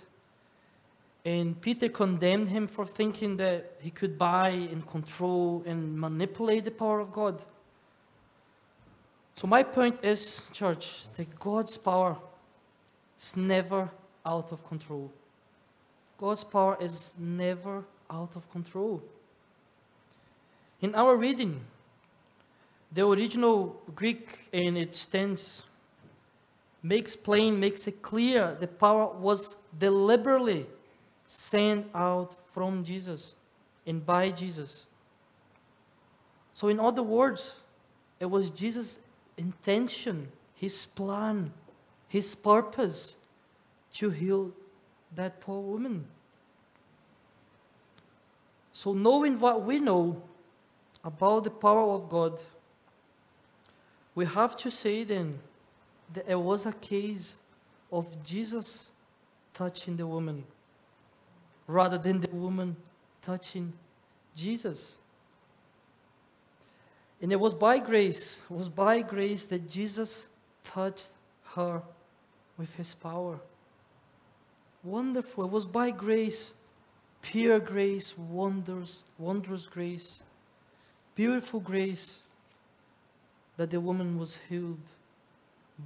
And 1.25 1.59
Peter 1.59 1.89
condemned 1.89 2.47
him 2.49 2.67
for 2.67 2.85
thinking 2.85 3.37
that 3.37 3.73
he 3.79 3.91
could 3.91 4.17
buy 4.17 4.49
and 4.49 4.87
control 4.87 5.63
and 5.65 5.99
manipulate 5.99 6.63
the 6.63 6.71
power 6.71 6.99
of 7.01 7.11
God. 7.11 7.41
So, 9.35 9.47
my 9.47 9.63
point 9.63 10.03
is, 10.03 10.41
church, 10.53 11.07
that 11.15 11.39
God's 11.39 11.77
power 11.77 12.17
is 13.17 13.35
never 13.35 13.89
out 14.25 14.51
of 14.51 14.65
control. 14.67 15.11
God's 16.17 16.43
power 16.43 16.77
is 16.81 17.13
never 17.17 17.83
out 18.09 18.35
of 18.35 18.49
control. 18.51 19.01
In 20.81 20.95
our 20.95 21.15
reading, 21.15 21.61
the 22.91 23.07
original 23.07 23.81
Greek 23.95 24.49
in 24.51 24.77
its 24.77 25.05
tense 25.05 25.63
makes 26.81 27.15
plain, 27.15 27.59
makes 27.59 27.87
it 27.87 28.01
clear 28.01 28.55
the 28.59 28.67
power 28.67 29.07
was 29.07 29.55
deliberately 29.77 30.65
sent 31.31 31.85
out 31.93 32.33
from 32.51 32.83
Jesus 32.83 33.35
and 33.85 34.03
by 34.03 34.31
Jesus. 34.31 34.87
So, 36.55 36.69
in 36.69 36.79
other 36.79 37.03
words, 37.03 37.57
it 38.19 38.25
was 38.25 38.49
Jesus' 38.49 38.97
intention, 39.37 40.31
his 40.55 40.87
plan, 40.87 41.53
his 42.07 42.33
purpose 42.33 43.15
to 43.93 44.09
heal 44.09 44.51
that 45.13 45.39
poor 45.39 45.61
woman. 45.61 46.07
So, 48.71 48.93
knowing 48.93 49.39
what 49.39 49.63
we 49.63 49.77
know 49.77 50.19
about 51.03 51.43
the 51.43 51.51
power 51.51 51.93
of 51.93 52.09
God, 52.09 52.39
we 54.15 54.25
have 54.25 54.57
to 54.57 54.71
say 54.71 55.03
then 55.03 55.37
that 56.11 56.27
it 56.27 56.39
was 56.39 56.65
a 56.65 56.73
case 56.73 57.37
of 57.91 58.07
Jesus 58.23 58.89
touching 59.53 59.95
the 59.95 60.07
woman 60.07 60.43
rather 61.69 61.99
than 61.99 62.19
the 62.19 62.35
woman 62.35 62.75
touching 63.21 63.71
Jesus. 64.35 64.97
And 67.21 67.31
it 67.31 67.39
was 67.39 67.53
by 67.53 67.77
grace, 67.77 68.41
it 68.49 68.53
was 68.53 68.67
by 68.67 69.01
grace 69.01 69.45
that 69.47 69.69
Jesus 69.69 70.29
touched 70.63 71.11
her 71.55 71.83
with 72.57 72.73
his 72.75 72.95
power. 72.95 73.39
Wonderful. 74.83 75.45
It 75.45 75.51
was 75.51 75.65
by 75.65 75.91
grace, 75.91 76.53
pure 77.21 77.59
grace, 77.59 78.17
wonders, 78.17 79.03
wondrous 79.19 79.67
grace, 79.67 80.23
beautiful 81.13 81.59
grace 81.59 82.19
that 83.57 83.69
the 83.69 83.79
woman 83.79 84.17
was 84.17 84.39
healed 84.49 84.79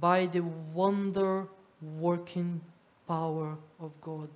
by 0.00 0.26
the 0.26 0.40
wonder 0.72 1.46
working 1.82 2.62
power 3.06 3.58
of 3.78 3.90
God. 4.00 4.30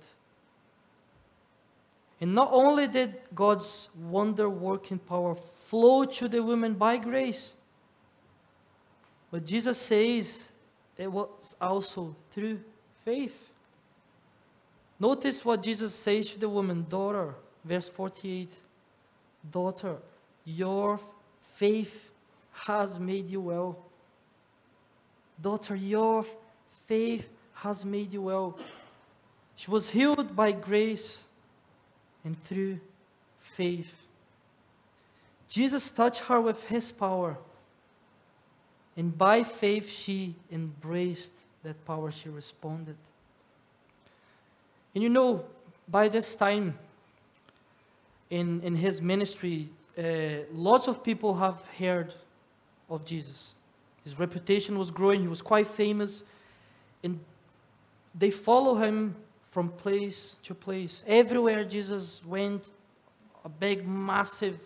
And 2.21 2.35
not 2.35 2.49
only 2.51 2.87
did 2.87 3.15
God's 3.33 3.89
wonder 3.97 4.49
working 4.49 4.99
power 4.99 5.35
flow 5.35 6.03
to 6.03 6.27
the 6.27 6.43
woman 6.43 6.73
by 6.73 6.97
grace, 6.97 7.53
but 9.31 9.45
Jesus 9.45 9.77
says 9.77 10.51
it 10.97 11.11
was 11.11 11.55
also 11.61 12.15
through 12.31 12.59
faith. 13.05 13.49
Notice 14.99 15.45
what 15.45 15.63
Jesus 15.63 15.95
says 15.95 16.31
to 16.31 16.39
the 16.39 16.49
woman, 16.49 16.85
daughter, 16.89 17.35
verse 17.63 17.87
48 17.87 18.53
Daughter, 19.49 19.95
your 20.43 20.99
faith 21.39 22.11
has 22.51 22.99
made 22.99 23.29
you 23.29 23.39
well. 23.39 23.77
Daughter, 25.41 25.75
your 25.75 26.25
faith 26.85 27.29
has 27.53 27.85
made 27.85 28.11
you 28.11 28.23
well. 28.23 28.59
She 29.55 29.71
was 29.71 29.89
healed 29.89 30.35
by 30.35 30.51
grace 30.51 31.23
and 32.29 32.39
through 32.43 32.79
faith. 33.41 33.91
Jesus 35.47 35.89
touched 35.89 36.19
her 36.25 36.39
with 36.39 36.63
his 36.69 36.91
power, 36.91 37.37
and 38.95 39.17
by 39.17 39.41
faith 39.41 39.89
she 39.89 40.35
embraced 40.51 41.33
that 41.63 41.83
power, 41.85 42.11
she 42.11 42.29
responded. 42.29 42.97
And 44.93 45.03
you 45.03 45.09
know, 45.09 45.43
by 45.87 46.07
this 46.07 46.35
time 46.35 46.77
in, 48.29 48.61
in 48.61 48.75
his 48.75 49.01
ministry, 49.01 49.69
uh, 49.97 50.45
lots 50.53 50.87
of 50.87 51.03
people 51.03 51.33
have 51.33 51.57
heard 51.79 52.13
of 52.91 53.05
Jesus. 53.05 53.53
His 54.03 54.19
reputation 54.19 54.77
was 54.77 54.91
growing, 54.91 55.21
he 55.21 55.27
was 55.27 55.41
quite 55.41 55.65
famous, 55.65 56.23
and 57.01 57.19
they 58.13 58.29
follow 58.29 58.75
him 58.75 59.15
from 59.49 59.69
place 59.69 60.35
to 60.43 60.53
place. 60.53 61.03
Everywhere 61.07 61.63
Jesus 61.63 62.23
went, 62.25 62.69
a 63.43 63.49
big, 63.49 63.87
massive 63.87 64.59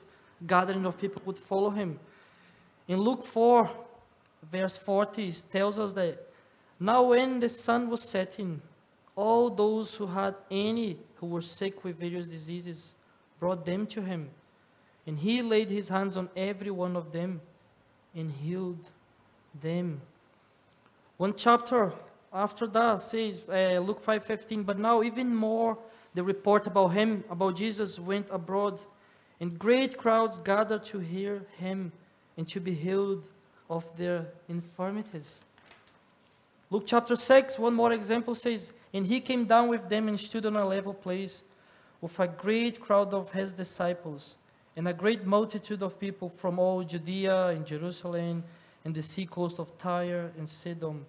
gathering 0.46 0.86
of 0.86 1.00
people 1.00 1.22
would 1.25 1.38
follow 1.38 1.70
him. 1.70 2.00
In 2.88 3.00
Luke 3.00 3.25
4, 3.25 3.70
verse 4.52 4.78
40, 4.78 5.32
tells 5.52 5.80
us 5.80 5.94
that 5.94 6.30
now 6.80 7.04
when 7.04 7.40
the 7.40 7.50
sun 7.50 7.90
was 7.90 8.02
setting, 8.02 8.62
all 9.16 9.50
those 9.50 9.96
who 9.96 10.08
had 10.08 10.36
any 10.52 10.98
who 11.16 11.28
were 11.28 11.42
sick 11.42 11.84
with 11.84 12.00
various 12.00 12.28
diseases 12.28 12.96
brought 13.40 13.66
them 13.66 13.86
to 13.88 14.02
him. 14.02 14.30
And 15.06 15.20
he 15.20 15.42
laid 15.42 15.70
his 15.70 15.90
hands 15.90 16.18
on 16.18 16.30
every 16.36 16.72
one 16.72 16.96
of 16.96 17.12
them 17.12 17.42
and 18.16 18.32
healed 18.32 18.90
them. 19.62 20.02
One 21.18 21.34
chapter 21.36 21.94
after 22.34 22.68
that 22.68 23.02
says, 23.02 23.42
uh, 23.48 23.80
Luke 23.80 24.02
5:15, 24.02 24.63
but 24.63 24.80
now 24.80 25.04
even 25.04 25.36
more 25.36 25.78
the 26.13 26.24
report 26.24 26.68
about 26.68 26.90
him, 26.90 27.24
about 27.30 27.56
Jesus, 27.56 28.00
went 28.00 28.30
abroad, 28.30 28.80
and 29.40 29.58
great 29.58 29.98
crowds 29.98 30.40
gathered 30.40 30.84
to 30.86 31.00
hear 31.00 31.46
him 31.58 31.92
and 32.38 32.48
to 32.50 32.60
be 32.60 32.74
healed 32.74 33.24
of 33.70 33.86
their 33.98 34.28
infirmities. 34.48 35.44
Luke 36.70 36.84
chapter 36.86 37.16
6, 37.16 37.60
one 37.60 37.74
more 37.74 37.92
example 37.92 38.34
says, 38.34 38.74
And 38.94 39.06
he 39.06 39.20
came 39.20 39.46
down 39.46 39.68
with 39.68 39.90
them 39.90 40.08
and 40.08 40.20
stood 40.20 40.46
on 40.46 40.56
a 40.56 40.66
level 40.66 40.94
place 40.94 41.44
with 42.02 42.20
a 42.20 42.28
great 42.28 42.80
crowd 42.80 43.13
of 43.13 43.32
his 43.32 43.54
disciples 43.54 44.36
and 44.75 44.88
a 44.88 44.94
great 44.94 45.25
multitude 45.25 45.84
of 45.84 46.00
people 46.00 46.30
from 46.30 46.58
all 46.58 46.84
Judea 46.84 47.48
and 47.48 47.66
Jerusalem 47.66 48.44
and 48.84 48.94
the 48.96 49.04
seacoast 49.04 49.60
of 49.60 49.78
Tyre 49.78 50.32
and 50.38 50.50
Sidon, 50.50 51.06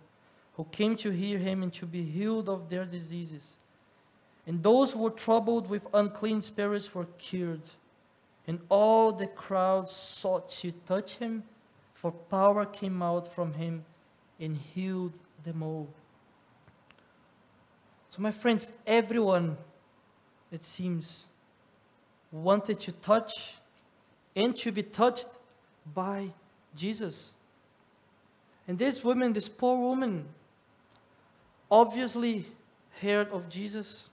who 0.57 0.65
came 0.71 0.97
to 0.97 1.11
hear 1.11 1.39
him 1.39 1.63
and 1.63 1.73
to 1.75 1.87
be 1.87 2.03
healed 2.03 2.49
of 2.49 2.69
their 2.71 2.85
diseases. 2.85 3.57
And 4.47 4.63
those 4.63 4.93
who 4.93 5.01
were 5.01 5.11
troubled 5.11 5.69
with 5.69 5.87
unclean 5.93 6.43
spirits 6.43 6.95
were 6.95 7.07
cured. 7.19 7.63
And 8.47 8.61
all 8.69 9.11
the 9.13 9.27
crowd 9.27 9.91
sought 9.91 10.51
to 10.51 10.73
touch 10.87 11.17
him, 11.17 11.45
for 11.95 12.13
power 12.13 12.67
came 12.67 13.03
out 13.03 13.33
from 13.33 13.55
him 13.55 13.85
and 14.39 14.57
healed 14.57 15.19
them 15.43 15.63
all. 15.63 15.89
So, 18.11 18.23
my 18.23 18.31
friends, 18.31 18.73
everyone, 18.87 19.57
it 20.53 20.63
seems, 20.63 21.25
wanted 22.31 22.79
to 22.81 22.93
touch 22.93 23.57
and 24.37 24.57
to 24.59 24.71
be 24.71 24.83
touched 24.83 25.29
by 25.95 26.29
Jesus. 26.77 27.33
And 28.69 28.79
this 28.79 29.03
woman, 29.03 29.33
this 29.33 29.49
poor 29.49 29.79
woman, 29.79 30.27
obviously 31.75 32.45
heard 33.03 33.29
of 33.31 33.49
Jesus. 33.49 34.09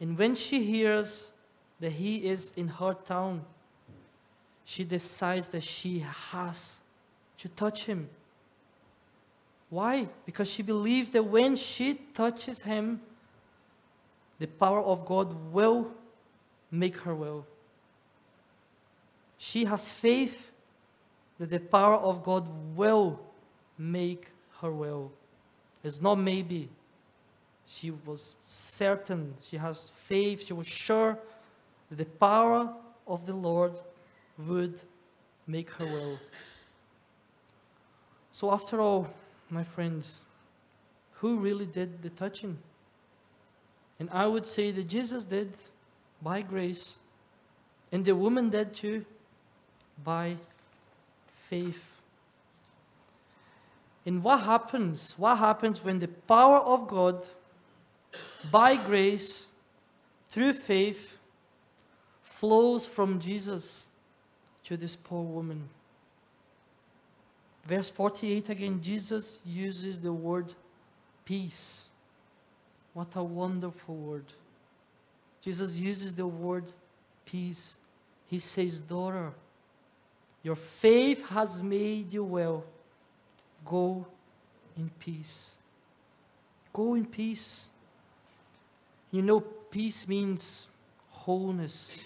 And 0.00 0.16
when 0.16 0.34
she 0.34 0.62
hears 0.62 1.30
that 1.78 1.92
he 1.92 2.26
is 2.26 2.52
in 2.56 2.68
her 2.68 2.94
town, 2.94 3.44
she 4.64 4.82
decides 4.82 5.50
that 5.50 5.62
she 5.62 5.98
has 6.32 6.80
to 7.36 7.48
touch 7.50 7.84
him. 7.84 8.08
Why? 9.68 10.08
Because 10.24 10.50
she 10.50 10.62
believes 10.62 11.10
that 11.10 11.22
when 11.22 11.54
she 11.54 11.94
touches 12.14 12.62
him, 12.62 13.00
the 14.38 14.46
power 14.46 14.80
of 14.80 15.04
God 15.04 15.34
will 15.52 15.90
make 16.70 16.96
her 16.98 17.14
well. 17.14 17.46
She 19.36 19.66
has 19.66 19.92
faith 19.92 20.50
that 21.38 21.50
the 21.50 21.60
power 21.60 21.96
of 21.96 22.22
God 22.22 22.48
will 22.74 23.20
make 23.76 24.28
her 24.62 24.72
well. 24.72 25.12
It's 25.82 26.00
not 26.00 26.16
maybe. 26.16 26.68
She 27.66 27.90
was 27.90 28.34
certain, 28.40 29.34
she 29.42 29.56
has 29.56 29.90
faith, 29.90 30.46
she 30.46 30.52
was 30.52 30.66
sure 30.66 31.18
that 31.90 31.96
the 31.96 32.04
power 32.04 32.72
of 33.06 33.26
the 33.26 33.34
Lord 33.34 33.72
would 34.38 34.80
make 35.46 35.70
her 35.70 35.84
well. 35.84 36.18
So, 38.32 38.52
after 38.52 38.80
all, 38.80 39.08
my 39.50 39.64
friends, 39.64 40.20
who 41.14 41.38
really 41.38 41.66
did 41.66 42.02
the 42.02 42.10
touching? 42.10 42.58
And 43.98 44.10
I 44.10 44.26
would 44.26 44.46
say 44.46 44.70
that 44.72 44.88
Jesus 44.88 45.24
did 45.24 45.52
by 46.20 46.42
grace, 46.42 46.98
and 47.90 48.04
the 48.04 48.14
woman 48.14 48.50
did 48.50 48.74
too 48.74 49.04
by 50.04 50.36
faith. 51.48 51.95
And 54.06 54.22
what 54.22 54.44
happens? 54.44 55.14
What 55.18 55.36
happens 55.38 55.82
when 55.82 55.98
the 55.98 56.06
power 56.06 56.58
of 56.58 56.86
God, 56.86 57.26
by 58.52 58.76
grace, 58.76 59.46
through 60.28 60.52
faith, 60.52 61.18
flows 62.22 62.86
from 62.86 63.18
Jesus 63.18 63.88
to 64.64 64.76
this 64.76 64.94
poor 64.94 65.24
woman? 65.24 65.68
Verse 67.66 67.90
48 67.90 68.48
again, 68.48 68.80
Jesus 68.80 69.40
uses 69.44 70.00
the 70.00 70.12
word 70.12 70.54
peace. 71.24 71.86
What 72.94 73.08
a 73.16 73.24
wonderful 73.24 73.96
word. 73.96 74.26
Jesus 75.40 75.76
uses 75.76 76.14
the 76.14 76.28
word 76.28 76.64
peace. 77.24 77.76
He 78.28 78.38
says, 78.38 78.80
Daughter, 78.80 79.32
your 80.44 80.54
faith 80.54 81.28
has 81.28 81.60
made 81.60 82.12
you 82.12 82.22
well. 82.22 82.64
Go 83.66 84.06
in 84.76 84.90
peace. 84.98 85.56
Go 86.72 86.94
in 86.94 87.04
peace. 87.04 87.68
You 89.10 89.22
know, 89.22 89.40
peace 89.40 90.06
means 90.06 90.68
wholeness. 91.10 91.98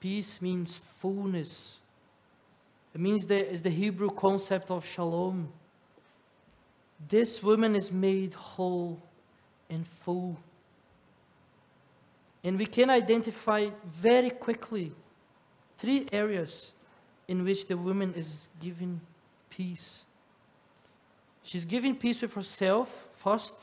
Peace 0.00 0.42
means 0.42 0.76
fullness. 0.76 1.78
It 2.94 3.00
means 3.00 3.26
that 3.26 3.50
is 3.50 3.62
the 3.62 3.70
Hebrew 3.70 4.10
concept 4.10 4.70
of 4.70 4.84
shalom. 4.84 5.48
This 7.08 7.42
woman 7.42 7.74
is 7.74 7.90
made 7.90 8.34
whole 8.34 9.00
and 9.70 9.86
full. 9.86 10.36
And 12.42 12.58
we 12.58 12.66
can 12.66 12.90
identify 12.90 13.70
very 13.86 14.30
quickly 14.30 14.92
three 15.78 16.06
areas 16.12 16.74
in 17.26 17.42
which 17.42 17.66
the 17.66 17.76
woman 17.76 18.12
is 18.14 18.48
given 18.60 19.00
peace. 19.56 20.06
She's 21.42 21.64
giving 21.64 21.94
peace 21.94 22.22
with 22.22 22.34
herself 22.34 23.08
first. 23.16 23.56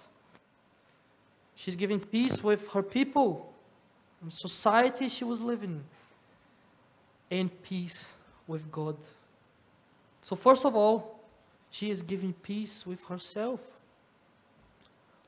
She's 1.55 1.75
giving 1.75 1.99
peace 1.99 2.43
with 2.43 2.71
her 2.73 2.83
people, 2.83 3.51
society 4.29 5.09
she 5.09 5.23
was 5.23 5.41
living, 5.41 5.83
and 7.29 7.49
peace 7.63 8.13
with 8.47 8.71
God. 8.71 8.97
So, 10.21 10.35
first 10.35 10.65
of 10.65 10.75
all, 10.75 11.19
she 11.69 11.89
is 11.89 12.01
giving 12.01 12.33
peace 12.33 12.85
with 12.85 13.03
herself. 13.05 13.59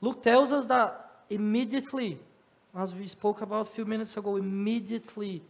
Luke 0.00 0.22
tells 0.22 0.52
us 0.52 0.66
that 0.66 1.10
immediately, 1.30 2.18
as 2.76 2.94
we 2.94 3.08
spoke 3.08 3.40
about 3.40 3.62
a 3.62 3.70
few 3.70 3.84
minutes 3.84 4.16
ago, 4.16 4.36
immediately 4.36 5.40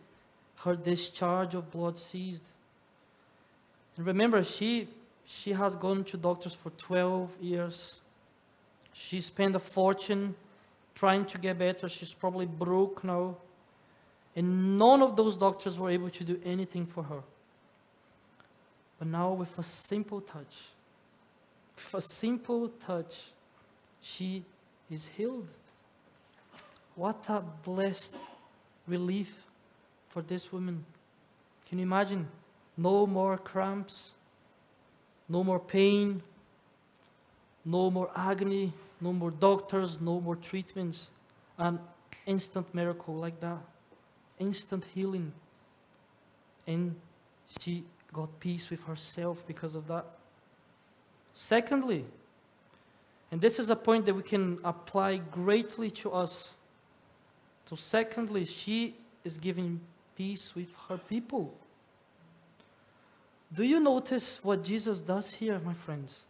her 0.58 0.76
discharge 0.76 1.54
of 1.54 1.70
blood 1.70 1.98
ceased. 1.98 2.42
And 3.96 4.06
remember, 4.06 4.42
she, 4.44 4.88
she 5.24 5.52
has 5.52 5.76
gone 5.76 6.04
to 6.04 6.16
doctors 6.16 6.52
for 6.52 6.70
12 6.70 7.30
years. 7.40 8.00
She 8.92 9.20
spent 9.20 9.56
a 9.56 9.58
fortune 9.58 10.34
trying 10.94 11.24
to 11.26 11.38
get 11.38 11.58
better. 11.58 11.88
She's 11.88 12.14
probably 12.14 12.46
broke 12.46 13.02
now. 13.02 13.36
And 14.36 14.78
none 14.78 15.02
of 15.02 15.16
those 15.16 15.36
doctors 15.36 15.78
were 15.78 15.90
able 15.90 16.10
to 16.10 16.24
do 16.24 16.40
anything 16.44 16.86
for 16.86 17.02
her. 17.04 17.22
But 18.98 19.08
now, 19.08 19.32
with 19.32 19.58
a 19.58 19.62
simple 19.62 20.20
touch, 20.20 20.68
with 21.76 21.94
a 21.94 22.00
simple 22.00 22.68
touch, 22.68 23.30
she 24.00 24.44
is 24.90 25.06
healed. 25.06 25.48
What 26.94 27.24
a 27.28 27.40
blessed 27.40 28.14
relief 28.86 29.34
for 30.08 30.22
this 30.22 30.52
woman. 30.52 30.84
Can 31.68 31.78
you 31.78 31.84
imagine? 31.84 32.28
No 32.76 33.06
more 33.06 33.36
cramps, 33.38 34.12
no 35.28 35.42
more 35.42 35.58
pain, 35.58 36.22
no 37.64 37.90
more 37.90 38.10
agony, 38.14 38.72
no 39.00 39.12
more 39.12 39.30
doctors, 39.30 40.00
no 40.00 40.20
more 40.20 40.36
treatments. 40.36 41.10
An 41.58 41.78
instant 42.26 42.74
miracle 42.74 43.14
like 43.14 43.40
that. 43.40 43.58
Instant 44.38 44.84
healing. 44.94 45.32
And 46.66 46.94
she 47.60 47.84
got 48.12 48.40
peace 48.40 48.70
with 48.70 48.82
herself 48.84 49.46
because 49.46 49.74
of 49.74 49.86
that. 49.88 50.04
Secondly, 51.32 52.04
and 53.30 53.40
this 53.40 53.58
is 53.58 53.70
a 53.70 53.76
point 53.76 54.04
that 54.06 54.14
we 54.14 54.22
can 54.22 54.58
apply 54.62 55.16
greatly 55.16 55.90
to 55.90 56.12
us. 56.12 56.54
So, 57.66 57.74
secondly, 57.74 58.44
she 58.44 58.94
is 59.24 59.38
giving 59.38 59.80
peace 60.16 60.54
with 60.54 60.68
her 60.88 60.98
people. 60.98 61.52
Do 63.52 63.62
you 63.64 63.80
notice 63.80 64.42
what 64.42 64.64
Jesus 64.64 65.00
does 65.00 65.34
here, 65.34 65.60
my 65.64 65.74
friends? 65.74 66.24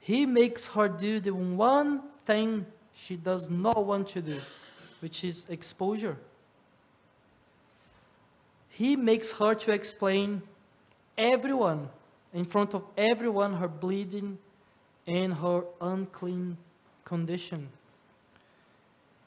He 0.00 0.26
makes 0.26 0.66
her 0.68 0.88
do 0.88 1.18
the 1.18 1.32
one 1.32 2.02
thing 2.26 2.66
she 2.94 3.16
does 3.16 3.48
not 3.50 3.84
want 3.84 4.08
to 4.08 4.22
do, 4.22 4.38
which 5.00 5.24
is 5.24 5.46
exposure. 5.48 6.16
He 8.68 8.96
makes 8.96 9.32
her 9.32 9.54
to 9.54 9.72
explain 9.72 10.42
everyone, 11.16 11.88
in 12.32 12.44
front 12.44 12.74
of 12.74 12.84
everyone, 12.96 13.54
her 13.54 13.68
bleeding 13.68 14.38
and 15.06 15.34
her 15.34 15.62
unclean 15.80 16.56
condition. 17.04 17.68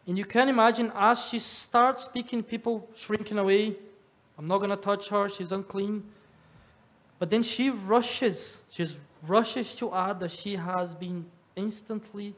And 0.06 0.18
you 0.18 0.26
can 0.26 0.50
imagine 0.50 0.92
as 0.96 1.26
she 1.26 1.40
starts 1.40 2.06
speaking, 2.06 2.44
people 2.44 2.88
shrinking 2.96 3.38
away. 3.38 3.76
I'm 4.38 4.48
not 4.48 4.60
going 4.60 4.70
to 4.70 4.78
touch 4.78 5.10
her, 5.10 5.28
she's 5.28 5.52
unclean. 5.52 6.04
But 7.20 7.30
then 7.30 7.44
she 7.44 7.70
rushes, 7.70 8.62
she 8.70 8.86
rushes 9.24 9.74
to 9.76 9.94
add 9.94 10.20
that 10.20 10.32
she 10.32 10.56
has 10.56 10.94
been 10.94 11.26
instantly 11.56 12.36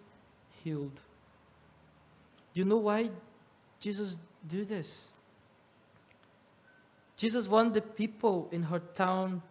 healed. 0.63 0.99
Do 2.53 2.59
you 2.59 2.65
know 2.65 2.77
why 2.77 3.09
Jesus 3.79 4.17
do 4.47 4.63
this? 4.63 5.05
Jesus 7.17 7.47
wanted 7.47 7.73
the 7.73 7.81
people 7.81 8.47
in 8.51 8.63
her 8.63 8.79
town 8.79 9.41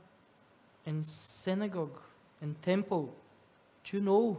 and 0.87 1.05
synagogue 1.07 2.01
and 2.41 2.61
temple 2.63 3.15
to 3.85 4.01
know 4.01 4.39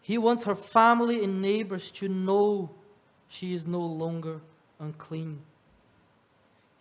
he 0.00 0.18
wants 0.18 0.44
her 0.44 0.54
family 0.54 1.24
and 1.24 1.40
neighbors 1.40 1.90
to 1.92 2.08
know 2.08 2.68
she 3.28 3.54
is 3.54 3.66
no 3.66 3.80
longer 3.80 4.42
unclean. 4.78 5.40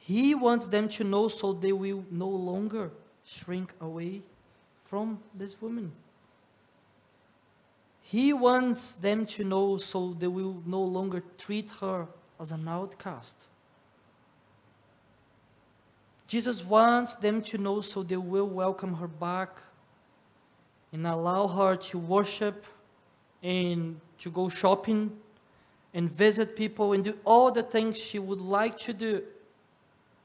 He 0.06 0.36
wants 0.36 0.68
them 0.68 0.90
to 0.90 1.06
know 1.06 1.30
so 1.30 1.54
they 1.54 1.72
will 1.72 2.04
no 2.12 2.28
longer 2.28 2.92
shrink 3.24 3.72
away 3.80 4.22
from 4.84 5.20
this 5.34 5.62
woman. 5.62 5.94
He 8.02 8.34
wants 8.34 8.96
them 8.96 9.26
to 9.28 9.46
know 9.46 9.78
so 9.78 10.14
they 10.20 10.28
will 10.28 10.62
no 10.66 10.84
longer 10.84 11.24
treat 11.38 11.70
her 11.80 12.08
as 12.38 12.52
an 12.52 12.68
outcast. 12.68 13.46
Jesus 16.28 16.66
wants 16.66 17.16
them 17.16 17.42
to 17.44 17.58
know 17.58 17.80
so 17.80 18.04
they 18.04 18.18
will 18.18 18.48
welcome 18.48 18.96
her 18.96 19.08
back 19.08 19.62
and 20.92 21.08
allow 21.08 21.48
her 21.48 21.78
to 21.78 21.98
worship 21.98 22.66
and 23.42 24.02
to 24.20 24.30
go 24.30 24.50
shopping 24.50 25.18
and 25.94 26.12
visit 26.12 26.58
people 26.58 26.92
and 26.92 27.06
do 27.06 27.18
all 27.24 27.52
the 27.52 27.64
things 27.64 27.98
she 27.98 28.20
would 28.20 28.42
like 28.42 28.78
to 28.80 28.92
do, 28.92 29.24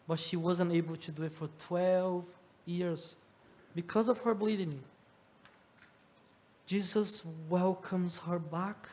but 0.08 0.18
she 0.18 0.36
wasn't 0.36 0.72
able 0.72 0.96
to 0.96 1.12
do 1.12 1.22
it 1.22 1.32
for 1.32 1.48
12 1.66 2.24
years 2.64 3.14
because 3.74 4.08
of 4.08 4.18
her 4.20 4.34
bleeding. 4.34 4.80
Jesus 6.66 7.22
welcomes 7.48 8.18
her 8.18 8.38
back. 8.38 8.88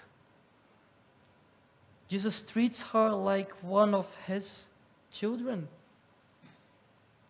Jesus 2.09 2.41
treats 2.41 2.81
her 2.81 3.09
like 3.09 3.51
one 3.63 3.95
of 3.95 4.13
his 4.27 4.67
children. 5.11 5.67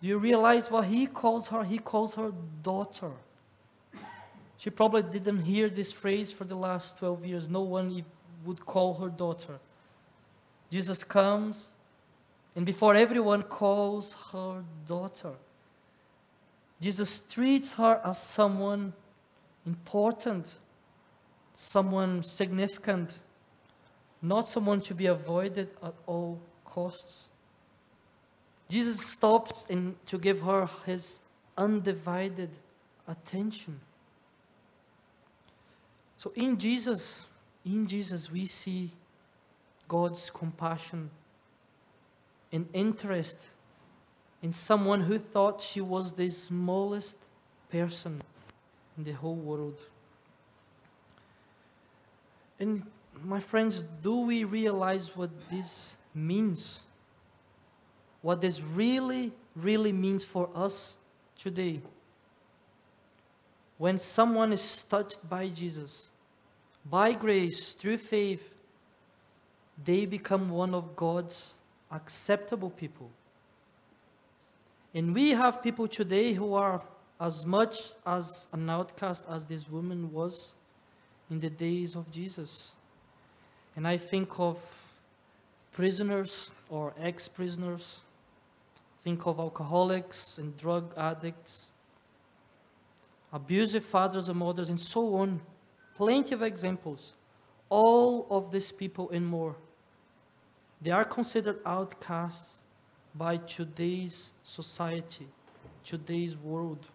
Do 0.01 0.07
you 0.07 0.17
realize 0.17 0.69
what 0.69 0.85
he 0.85 1.05
calls 1.05 1.47
her? 1.49 1.63
He 1.63 1.77
calls 1.77 2.15
her 2.15 2.31
daughter. 2.63 3.11
She 4.57 4.69
probably 4.69 5.03
didn't 5.03 5.43
hear 5.43 5.69
this 5.69 5.91
phrase 5.91 6.31
for 6.31 6.43
the 6.43 6.55
last 6.55 6.97
12 6.97 7.25
years. 7.25 7.47
No 7.47 7.61
one 7.61 8.03
would 8.45 8.65
call 8.65 8.95
her 8.95 9.09
daughter. 9.09 9.59
Jesus 10.71 11.03
comes, 11.03 11.71
and 12.55 12.65
before 12.65 12.95
everyone 12.95 13.43
calls 13.43 14.15
her 14.31 14.63
daughter, 14.87 15.33
Jesus 16.79 17.21
treats 17.21 17.73
her 17.73 17.99
as 18.03 18.21
someone 18.21 18.93
important, 19.65 20.55
someone 21.53 22.23
significant, 22.23 23.13
not 24.21 24.47
someone 24.47 24.81
to 24.81 24.93
be 24.93 25.07
avoided 25.07 25.69
at 25.83 25.93
all 26.05 26.39
costs. 26.63 27.27
Jesus 28.69 29.05
stops 29.05 29.65
in, 29.69 29.95
to 30.05 30.17
give 30.17 30.41
her 30.41 30.69
his 30.85 31.19
undivided 31.57 32.49
attention. 33.07 33.79
So 36.17 36.31
in 36.35 36.57
Jesus, 36.57 37.21
in 37.65 37.85
Jesus, 37.85 38.31
we 38.31 38.45
see 38.45 38.91
God's 39.87 40.29
compassion 40.29 41.09
and 42.55 42.69
interest 42.73 43.37
in 44.41 44.53
someone 44.53 45.01
who 45.01 45.19
thought 45.19 45.61
she 45.61 45.81
was 45.81 46.13
the 46.13 46.29
smallest 46.29 47.17
person 47.69 48.21
in 48.97 49.03
the 49.03 49.11
whole 49.11 49.35
world. 49.35 49.77
And 52.57 52.83
my 53.23 53.41
friends, 53.41 53.83
do 54.01 54.21
we 54.21 54.45
realize 54.45 55.17
what 55.17 55.31
this 55.49 55.97
means? 56.13 56.79
What 58.21 58.39
this 58.39 58.61
really, 58.61 59.33
really 59.55 59.91
means 59.91 60.23
for 60.23 60.49
us 60.55 60.95
today? 61.37 61.81
When 63.77 63.99
someone 63.99 64.53
is 64.53 64.83
touched 64.83 65.27
by 65.29 65.49
Jesus, 65.49 66.09
by 66.85 67.11
grace, 67.11 67.73
through 67.73 67.97
faith, 67.97 68.55
they 69.83 70.05
become 70.05 70.49
one 70.49 70.73
of 70.73 70.95
God's 70.95 71.55
acceptable 71.91 72.69
people. 72.69 73.09
And 74.93 75.13
we 75.13 75.31
have 75.31 75.61
people 75.61 75.87
today 75.87 76.33
who 76.33 76.53
are 76.53 76.81
as 77.19 77.45
much 77.45 77.77
as 78.05 78.47
an 78.51 78.69
outcast 78.69 79.25
as 79.29 79.45
this 79.45 79.69
woman 79.69 80.11
was 80.11 80.53
in 81.29 81.39
the 81.39 81.49
days 81.49 81.95
of 81.95 82.09
Jesus. 82.11 82.75
And 83.75 83.87
I 83.87 83.97
think 83.97 84.39
of 84.39 84.57
prisoners 85.73 86.51
or 86.69 86.93
ex 86.99 87.27
prisoners, 87.27 88.01
think 89.03 89.25
of 89.25 89.39
alcoholics 89.39 90.37
and 90.37 90.57
drug 90.57 90.93
addicts, 90.97 91.65
abusive 93.33 93.83
fathers 93.83 94.29
and 94.29 94.39
mothers, 94.39 94.69
and 94.69 94.79
so 94.79 95.15
on. 95.15 95.41
Plenty 95.97 96.33
of 96.33 96.41
examples. 96.41 97.13
All 97.69 98.27
of 98.29 98.51
these 98.51 98.71
people 98.71 99.09
and 99.09 99.25
more. 99.25 99.55
They 100.81 100.91
are 100.91 101.05
considered 101.05 101.59
outcasts 101.65 102.59
by 103.13 103.37
today's 103.37 104.31
society, 104.43 105.27
today's 105.83 106.35
world. 106.35 106.85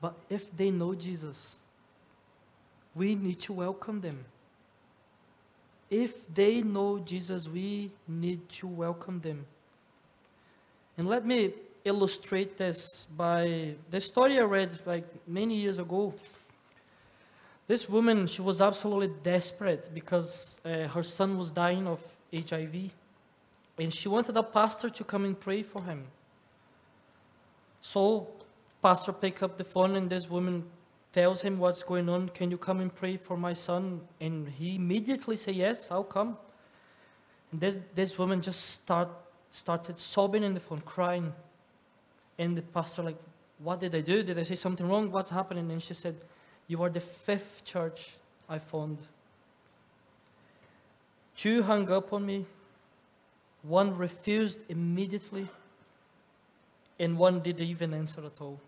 But 0.00 0.14
if 0.28 0.54
they 0.56 0.70
know 0.70 0.94
Jesus, 0.94 1.56
we 2.94 3.14
need 3.14 3.40
to 3.40 3.52
welcome 3.52 4.00
them. 4.00 4.24
If 5.90 6.32
they 6.32 6.62
know 6.62 6.98
Jesus, 6.98 7.48
we 7.48 7.90
need 8.06 8.48
to 8.50 8.66
welcome 8.66 9.20
them. 9.20 9.44
And 10.96 11.08
let 11.08 11.26
me 11.26 11.52
illustrate 11.84 12.56
this 12.56 13.06
by 13.16 13.74
the 13.90 14.00
story 14.00 14.38
I 14.38 14.42
read 14.42 14.78
like 14.86 15.04
many 15.26 15.56
years 15.56 15.78
ago 15.78 16.14
this 17.66 17.88
woman, 17.88 18.26
she 18.26 18.42
was 18.42 18.60
absolutely 18.60 19.14
desperate 19.22 19.90
because 19.94 20.60
uh, 20.64 20.88
her 20.88 21.02
son 21.02 21.38
was 21.38 21.50
dying 21.50 21.86
of 21.86 22.00
HIV. 22.32 22.90
And 23.78 23.92
she 23.92 24.08
wanted 24.08 24.36
a 24.36 24.42
pastor 24.42 24.90
to 24.90 25.04
come 25.04 25.24
and 25.24 25.38
pray 25.38 25.62
for 25.62 25.82
him. 25.82 26.04
So, 27.80 28.28
pastor 28.82 29.12
picked 29.12 29.42
up 29.42 29.56
the 29.56 29.64
phone 29.64 29.96
and 29.96 30.08
this 30.08 30.28
woman 30.28 30.64
tells 31.12 31.42
him 31.42 31.58
what's 31.58 31.82
going 31.82 32.08
on. 32.08 32.28
Can 32.28 32.50
you 32.50 32.58
come 32.58 32.80
and 32.80 32.94
pray 32.94 33.16
for 33.16 33.36
my 33.36 33.52
son? 33.52 34.00
And 34.20 34.48
he 34.48 34.76
immediately 34.76 35.36
said, 35.36 35.54
yes, 35.54 35.90
I'll 35.90 36.04
come. 36.04 36.36
And 37.50 37.60
this, 37.60 37.78
this 37.94 38.18
woman 38.18 38.42
just 38.42 38.60
start, 38.70 39.08
started 39.50 39.98
sobbing 39.98 40.42
in 40.42 40.54
the 40.54 40.60
phone, 40.60 40.80
crying. 40.80 41.32
And 42.38 42.56
the 42.56 42.62
pastor 42.62 43.02
like, 43.02 43.16
what 43.58 43.80
did 43.80 43.94
I 43.94 44.00
do? 44.00 44.22
Did 44.22 44.38
I 44.38 44.42
say 44.42 44.56
something 44.56 44.86
wrong? 44.88 45.10
What's 45.10 45.30
happening? 45.30 45.70
And 45.70 45.82
she 45.82 45.94
said, 45.94 46.16
you 46.66 46.82
are 46.82 46.90
the 46.90 47.00
fifth 47.00 47.64
church 47.64 48.10
I 48.48 48.58
found. 48.58 48.98
Two 51.36 51.62
hung 51.62 51.90
up 51.90 52.12
on 52.12 52.24
me, 52.24 52.46
one 53.62 53.96
refused 53.96 54.60
immediately, 54.68 55.48
and 56.98 57.18
one 57.18 57.40
didn't 57.40 57.66
even 57.66 57.92
answer 57.92 58.24
at 58.24 58.40
all. 58.40 58.60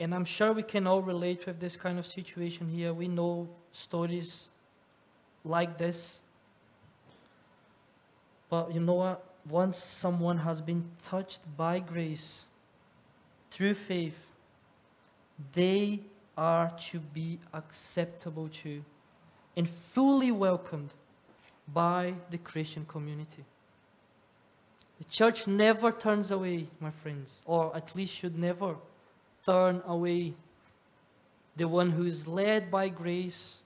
And 0.00 0.14
I'm 0.14 0.24
sure 0.24 0.52
we 0.52 0.62
can 0.62 0.86
all 0.86 1.02
relate 1.02 1.46
with 1.46 1.58
this 1.58 1.76
kind 1.76 1.98
of 1.98 2.06
situation 2.06 2.68
here. 2.68 2.92
We 2.92 3.08
know 3.08 3.48
stories 3.72 4.48
like 5.44 5.76
this. 5.78 6.20
But 8.48 8.72
you 8.72 8.80
know 8.80 8.94
what? 8.94 9.24
Once 9.48 9.78
someone 9.78 10.38
has 10.38 10.60
been 10.60 10.84
touched 11.08 11.40
by 11.56 11.80
grace 11.80 12.44
through 13.50 13.74
faith, 13.74 14.27
they 15.54 16.00
are 16.36 16.72
to 16.78 17.00
be 17.00 17.38
acceptable 17.52 18.48
to 18.48 18.84
and 19.56 19.68
fully 19.68 20.30
welcomed 20.30 20.90
by 21.72 22.14
the 22.30 22.38
Christian 22.38 22.84
community. 22.86 23.44
The 24.98 25.04
church 25.04 25.46
never 25.46 25.92
turns 25.92 26.30
away, 26.30 26.68
my 26.80 26.90
friends, 26.90 27.42
or 27.44 27.74
at 27.76 27.94
least 27.94 28.14
should 28.14 28.38
never 28.38 28.76
turn 29.44 29.82
away 29.86 30.34
the 31.56 31.68
one 31.68 31.90
who 31.90 32.04
is 32.04 32.26
led 32.26 32.70
by 32.70 32.88
grace, 32.88 33.58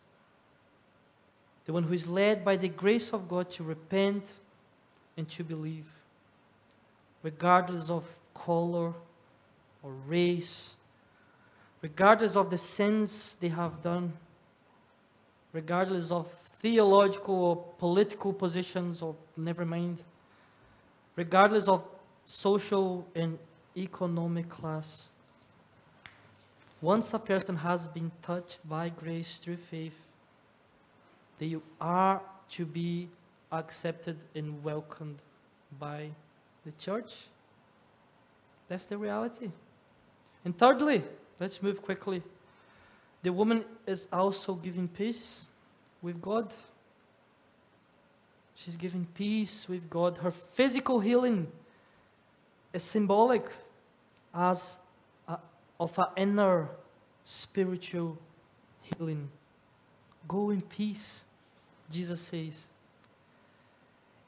the 1.67 1.73
one 1.73 1.83
who 1.85 1.93
is 1.93 2.07
led 2.07 2.45
by 2.45 2.57
the 2.57 2.69
grace 2.69 3.13
of 3.13 3.29
God 3.29 3.51
to 3.53 3.63
repent 3.63 4.25
and 5.17 5.29
to 5.31 5.45
believe, 5.45 5.87
regardless 7.23 7.91
of 7.91 8.05
color 8.35 8.95
or 9.83 9.93
race 10.07 10.75
regardless 11.83 12.37
of 12.37 12.49
the 12.49 12.57
sins 12.57 13.37
they 13.41 13.49
have 13.49 13.83
done, 13.83 14.13
regardless 15.53 16.11
of 16.11 16.29
theological 16.61 17.35
or 17.35 17.57
political 17.79 18.33
positions, 18.33 19.03
or 19.03 19.15
never 19.37 19.67
mind, 19.67 20.03
regardless 21.17 21.67
of 21.67 21.85
social 22.25 23.07
and 23.15 23.37
economic 23.77 24.49
class. 24.49 25.11
Once 26.81 27.13
a 27.15 27.19
person 27.19 27.57
has 27.57 27.87
been 27.89 28.11
touched 28.23 28.67
by 28.69 28.89
grace 28.89 29.39
through 29.39 29.57
faith, 29.57 29.99
they 31.39 31.57
are 31.81 32.21
to 32.49 32.65
be 32.65 33.09
accepted 33.51 34.17
and 34.35 34.63
welcomed 34.63 35.19
by 35.79 36.09
the 36.65 36.73
church. 36.73 37.27
That's 38.69 38.87
the 38.87 38.97
reality. 38.97 39.51
And 40.45 40.57
thirdly, 40.57 41.03
Let's 41.39 41.63
move 41.63 41.83
quickly. 41.83 42.23
The 43.23 43.33
woman 43.33 43.65
is 43.87 44.09
also 44.13 44.55
giving 44.55 44.89
peace 44.89 45.47
with 46.01 46.21
God. 46.21 46.53
She's 48.55 48.77
giving 48.77 49.07
peace 49.15 49.69
with 49.69 49.89
God. 49.89 50.19
Her 50.19 50.31
physical 50.31 51.01
healing 51.01 51.47
is 52.73 52.83
symbolic 52.83 53.47
as 54.35 54.79
a, 55.29 55.39
of 55.79 55.99
an 55.99 56.07
inner 56.17 56.69
spiritual 57.25 58.19
healing. 58.83 59.31
Go 60.27 60.51
in 60.51 60.63
peace, 60.63 61.25
Jesus 61.91 62.21
says. 62.21 62.67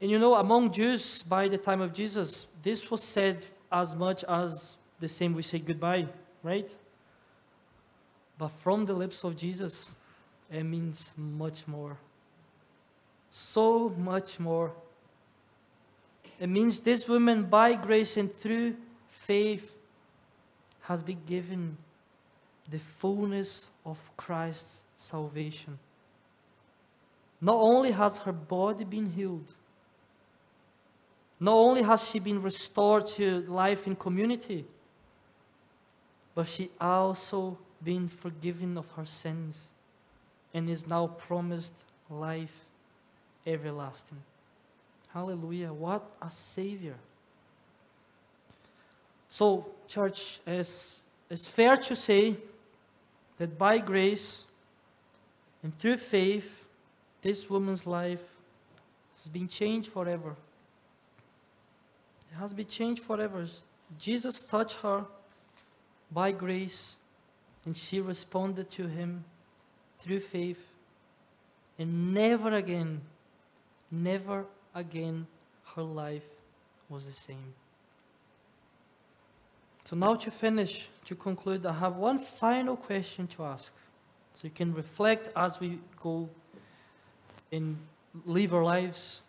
And 0.01 0.11
you 0.11 0.19
know, 0.19 0.35
among 0.35 0.73
Jews 0.73 1.23
by 1.23 1.49
the 1.49 1.59
time 1.59 1.81
of 1.81 1.93
Jesus, 1.93 2.47
this 2.63 2.91
was 2.91 3.03
said 3.03 3.45
as 3.71 3.95
much 3.95 4.25
as 4.25 4.77
the 5.01 5.09
same 5.09 5.35
we 5.35 5.43
say 5.43 5.59
goodbye, 5.59 6.07
right? 6.43 6.75
But 8.39 8.49
from 8.49 8.85
the 8.85 8.93
lips 8.93 9.25
of 9.25 9.37
Jesus, 9.37 9.95
it 10.51 10.65
means 10.65 11.15
much 11.17 11.67
more. 11.67 11.97
So 13.31 13.91
much 13.91 14.39
more. 14.39 14.73
It 16.39 16.49
means 16.49 16.81
this 16.81 17.07
woman, 17.09 17.45
by 17.45 17.75
grace 17.75 18.17
and 18.17 18.37
through 18.37 18.77
faith, 19.09 19.73
has 20.83 21.03
been 21.03 21.21
given 21.27 21.77
the 22.71 22.79
fullness 22.79 23.69
of 23.87 23.99
Christ's 24.17 24.85
salvation. 24.97 25.79
Not 27.41 27.57
only 27.57 27.91
has 27.93 28.19
her 28.19 28.33
body 28.33 28.85
been 28.85 29.11
healed, 29.11 29.47
not 31.39 31.55
only 31.55 31.83
has 31.83 32.09
she 32.09 32.19
been 32.19 32.41
restored 32.41 33.07
to 33.07 33.41
life 33.43 33.87
in 33.87 33.97
community, 33.97 34.65
but 36.35 36.49
she 36.49 36.71
also 36.81 37.59
been 37.85 38.09
forgiven 38.09 38.79
of 38.79 38.91
her 38.93 39.05
sins 39.05 39.73
and 40.53 40.71
is 40.71 40.87
now 40.87 41.07
promised 41.07 41.75
life 42.09 42.65
everlasting. 43.47 44.23
Hallelujah. 45.13 45.73
What 45.73 46.05
a 46.21 46.31
Savior. 46.31 46.97
So, 49.29 49.67
church, 49.89 50.41
it's, 50.47 50.97
it's 51.29 51.49
fair 51.49 51.77
to 51.77 51.97
say 51.97 52.37
that 53.39 53.59
by 53.59 53.79
grace 53.79 54.45
and 55.63 55.77
through 55.79 55.97
faith, 55.97 56.67
this 57.23 57.49
woman's 57.49 57.87
life 57.87 58.23
has 59.17 59.27
been 59.27 59.49
changed 59.49 59.91
forever. 59.91 60.37
It 62.31 62.37
has 62.37 62.53
been 62.53 62.67
changed 62.67 63.03
forever. 63.03 63.47
Jesus 63.99 64.43
touched 64.43 64.77
her 64.83 65.05
by 66.11 66.33
grace, 66.33 66.97
and 67.65 67.77
she 67.77 68.01
responded 68.01 68.71
to 68.73 68.87
him 68.87 69.25
through 69.99 70.21
faith. 70.21 70.67
And 71.79 72.15
never 72.15 72.55
again, 72.55 73.01
never 73.91 74.45
again, 74.75 75.27
her 75.75 75.83
life 75.83 76.25
was 76.89 77.05
the 77.05 77.13
same. 77.13 77.55
So, 79.85 79.97
now 79.97 80.15
to 80.15 80.31
finish, 80.31 80.89
to 81.05 81.15
conclude, 81.15 81.67
I 81.67 81.73
have 81.75 81.97
one 81.97 82.19
final 82.19 82.77
question 82.77 83.27
to 83.29 83.45
ask. 83.45 83.73
So, 84.35 84.45
you 84.45 84.51
can 84.51 84.73
reflect 84.73 85.29
as 85.37 85.61
we 85.61 85.79
go 86.01 86.29
and 87.53 87.77
live 88.25 88.55
our 88.55 88.65
lives. 88.65 89.23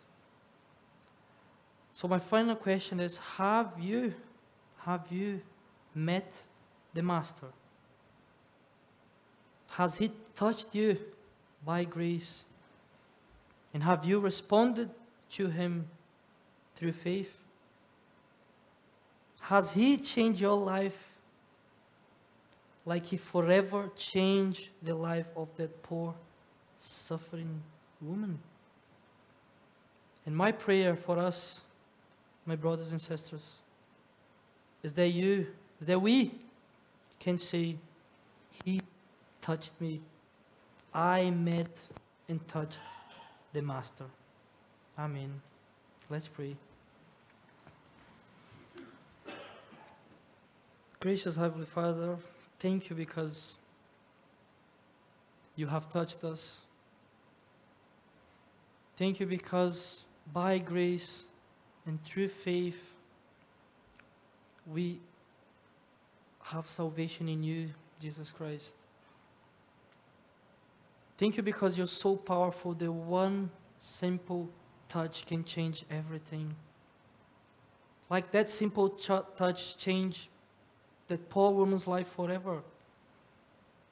So, 1.92 2.08
my 2.08 2.18
final 2.18 2.56
question 2.56 3.00
is 3.00 3.18
Have 3.36 3.72
you, 3.78 4.14
have 4.84 5.06
you 5.10 5.40
met 5.94 6.40
the 6.94 7.02
Master? 7.02 7.48
Has 9.76 9.98
He 9.98 10.10
touched 10.34 10.74
you 10.74 10.98
by 11.64 11.84
grace? 11.84 12.44
And 13.74 13.82
have 13.82 14.06
you 14.06 14.20
responded 14.20 14.88
to 15.32 15.48
Him 15.48 15.86
through 16.74 16.92
faith? 16.92 17.36
Has 19.40 19.72
He 19.72 19.98
changed 19.98 20.40
your 20.40 20.56
life 20.56 21.10
like 22.86 23.04
He 23.04 23.18
forever 23.18 23.90
changed 23.98 24.70
the 24.82 24.94
life 24.94 25.28
of 25.36 25.54
that 25.56 25.82
poor, 25.82 26.14
suffering 26.78 27.60
woman? 28.00 28.38
And 30.24 30.34
my 30.34 30.52
prayer 30.52 30.96
for 30.96 31.18
us, 31.18 31.60
my 32.46 32.56
brothers 32.56 32.92
and 32.92 33.00
sisters, 33.00 33.58
is 34.82 34.94
that 34.94 35.08
you, 35.08 35.48
is 35.82 35.86
that 35.86 36.00
we 36.00 36.32
can 37.20 37.36
say, 37.36 37.76
touched 39.46 39.80
me. 39.80 40.00
I 40.92 41.30
met 41.30 41.70
and 42.28 42.46
touched 42.48 42.80
the 43.52 43.62
Master. 43.62 44.06
Amen. 44.98 45.40
Let's 46.10 46.26
pray. 46.26 46.56
Gracious 50.98 51.36
Heavenly 51.36 51.66
Father, 51.66 52.16
thank 52.58 52.90
you 52.90 52.96
because 52.96 53.54
you 55.54 55.68
have 55.68 55.92
touched 55.92 56.24
us. 56.24 56.62
Thank 58.96 59.20
you 59.20 59.26
because 59.26 60.04
by 60.32 60.58
grace 60.58 61.26
and 61.86 62.02
through 62.02 62.30
faith, 62.30 62.82
we 64.66 64.98
have 66.42 66.66
salvation 66.66 67.28
in 67.28 67.44
you, 67.44 67.70
Jesus 68.00 68.32
Christ. 68.32 68.74
Thank 71.18 71.36
you 71.36 71.42
because 71.42 71.78
you're 71.78 71.86
so 71.86 72.16
powerful 72.16 72.74
The 72.74 72.92
one 72.92 73.50
simple 73.78 74.50
touch 74.88 75.26
can 75.26 75.44
change 75.44 75.84
everything. 75.90 76.54
Like 78.08 78.30
that 78.30 78.50
simple 78.50 78.90
ch- 78.90 79.36
touch 79.36 79.76
changed 79.76 80.28
that 81.08 81.28
poor 81.28 81.52
woman's 81.52 81.86
life 81.86 82.08
forever. 82.08 82.62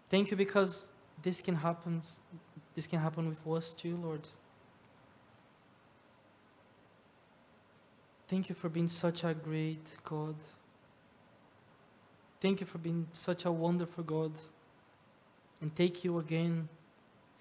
Thank 0.09 0.31
you 0.31 0.37
because 0.37 0.89
this 1.23 1.41
can 1.41 1.57
happen. 1.57 2.03
This 2.75 2.87
can 2.87 2.99
happen 2.99 3.29
with 3.29 3.47
us 3.47 3.73
too, 3.73 3.97
Lord. 3.97 4.23
Thank 8.29 8.49
you 8.49 8.55
for 8.55 8.69
being 8.69 8.89
such 8.89 9.25
a 9.25 9.35
great 9.35 9.87
God. 10.03 10.37
Thank 12.41 12.61
you 12.61 12.67
for 12.67 12.79
being 12.79 13.07
such 13.13 13.45
a 13.45 13.53
wonderful 13.53 14.05
God. 14.05 14.33
And 15.61 15.75
thank 15.75 16.05
you 16.05 16.19
again 16.19 16.69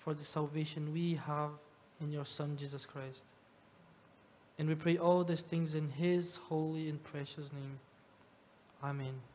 for 0.04 0.14
the 0.14 0.24
salvation 0.24 0.94
we 0.94 1.16
have 1.26 1.52
in 2.02 2.12
your 2.12 2.26
Son, 2.26 2.58
Jesus 2.58 2.86
Christ. 2.86 3.26
And 4.60 4.68
we 4.68 4.76
pray 4.76 4.98
all 4.98 5.24
these 5.24 5.42
things 5.42 5.76
in 5.76 5.90
His 5.90 6.36
holy 6.36 6.90
and 6.90 7.02
precious 7.04 7.52
name. 7.52 7.80
Amen. 8.84 9.33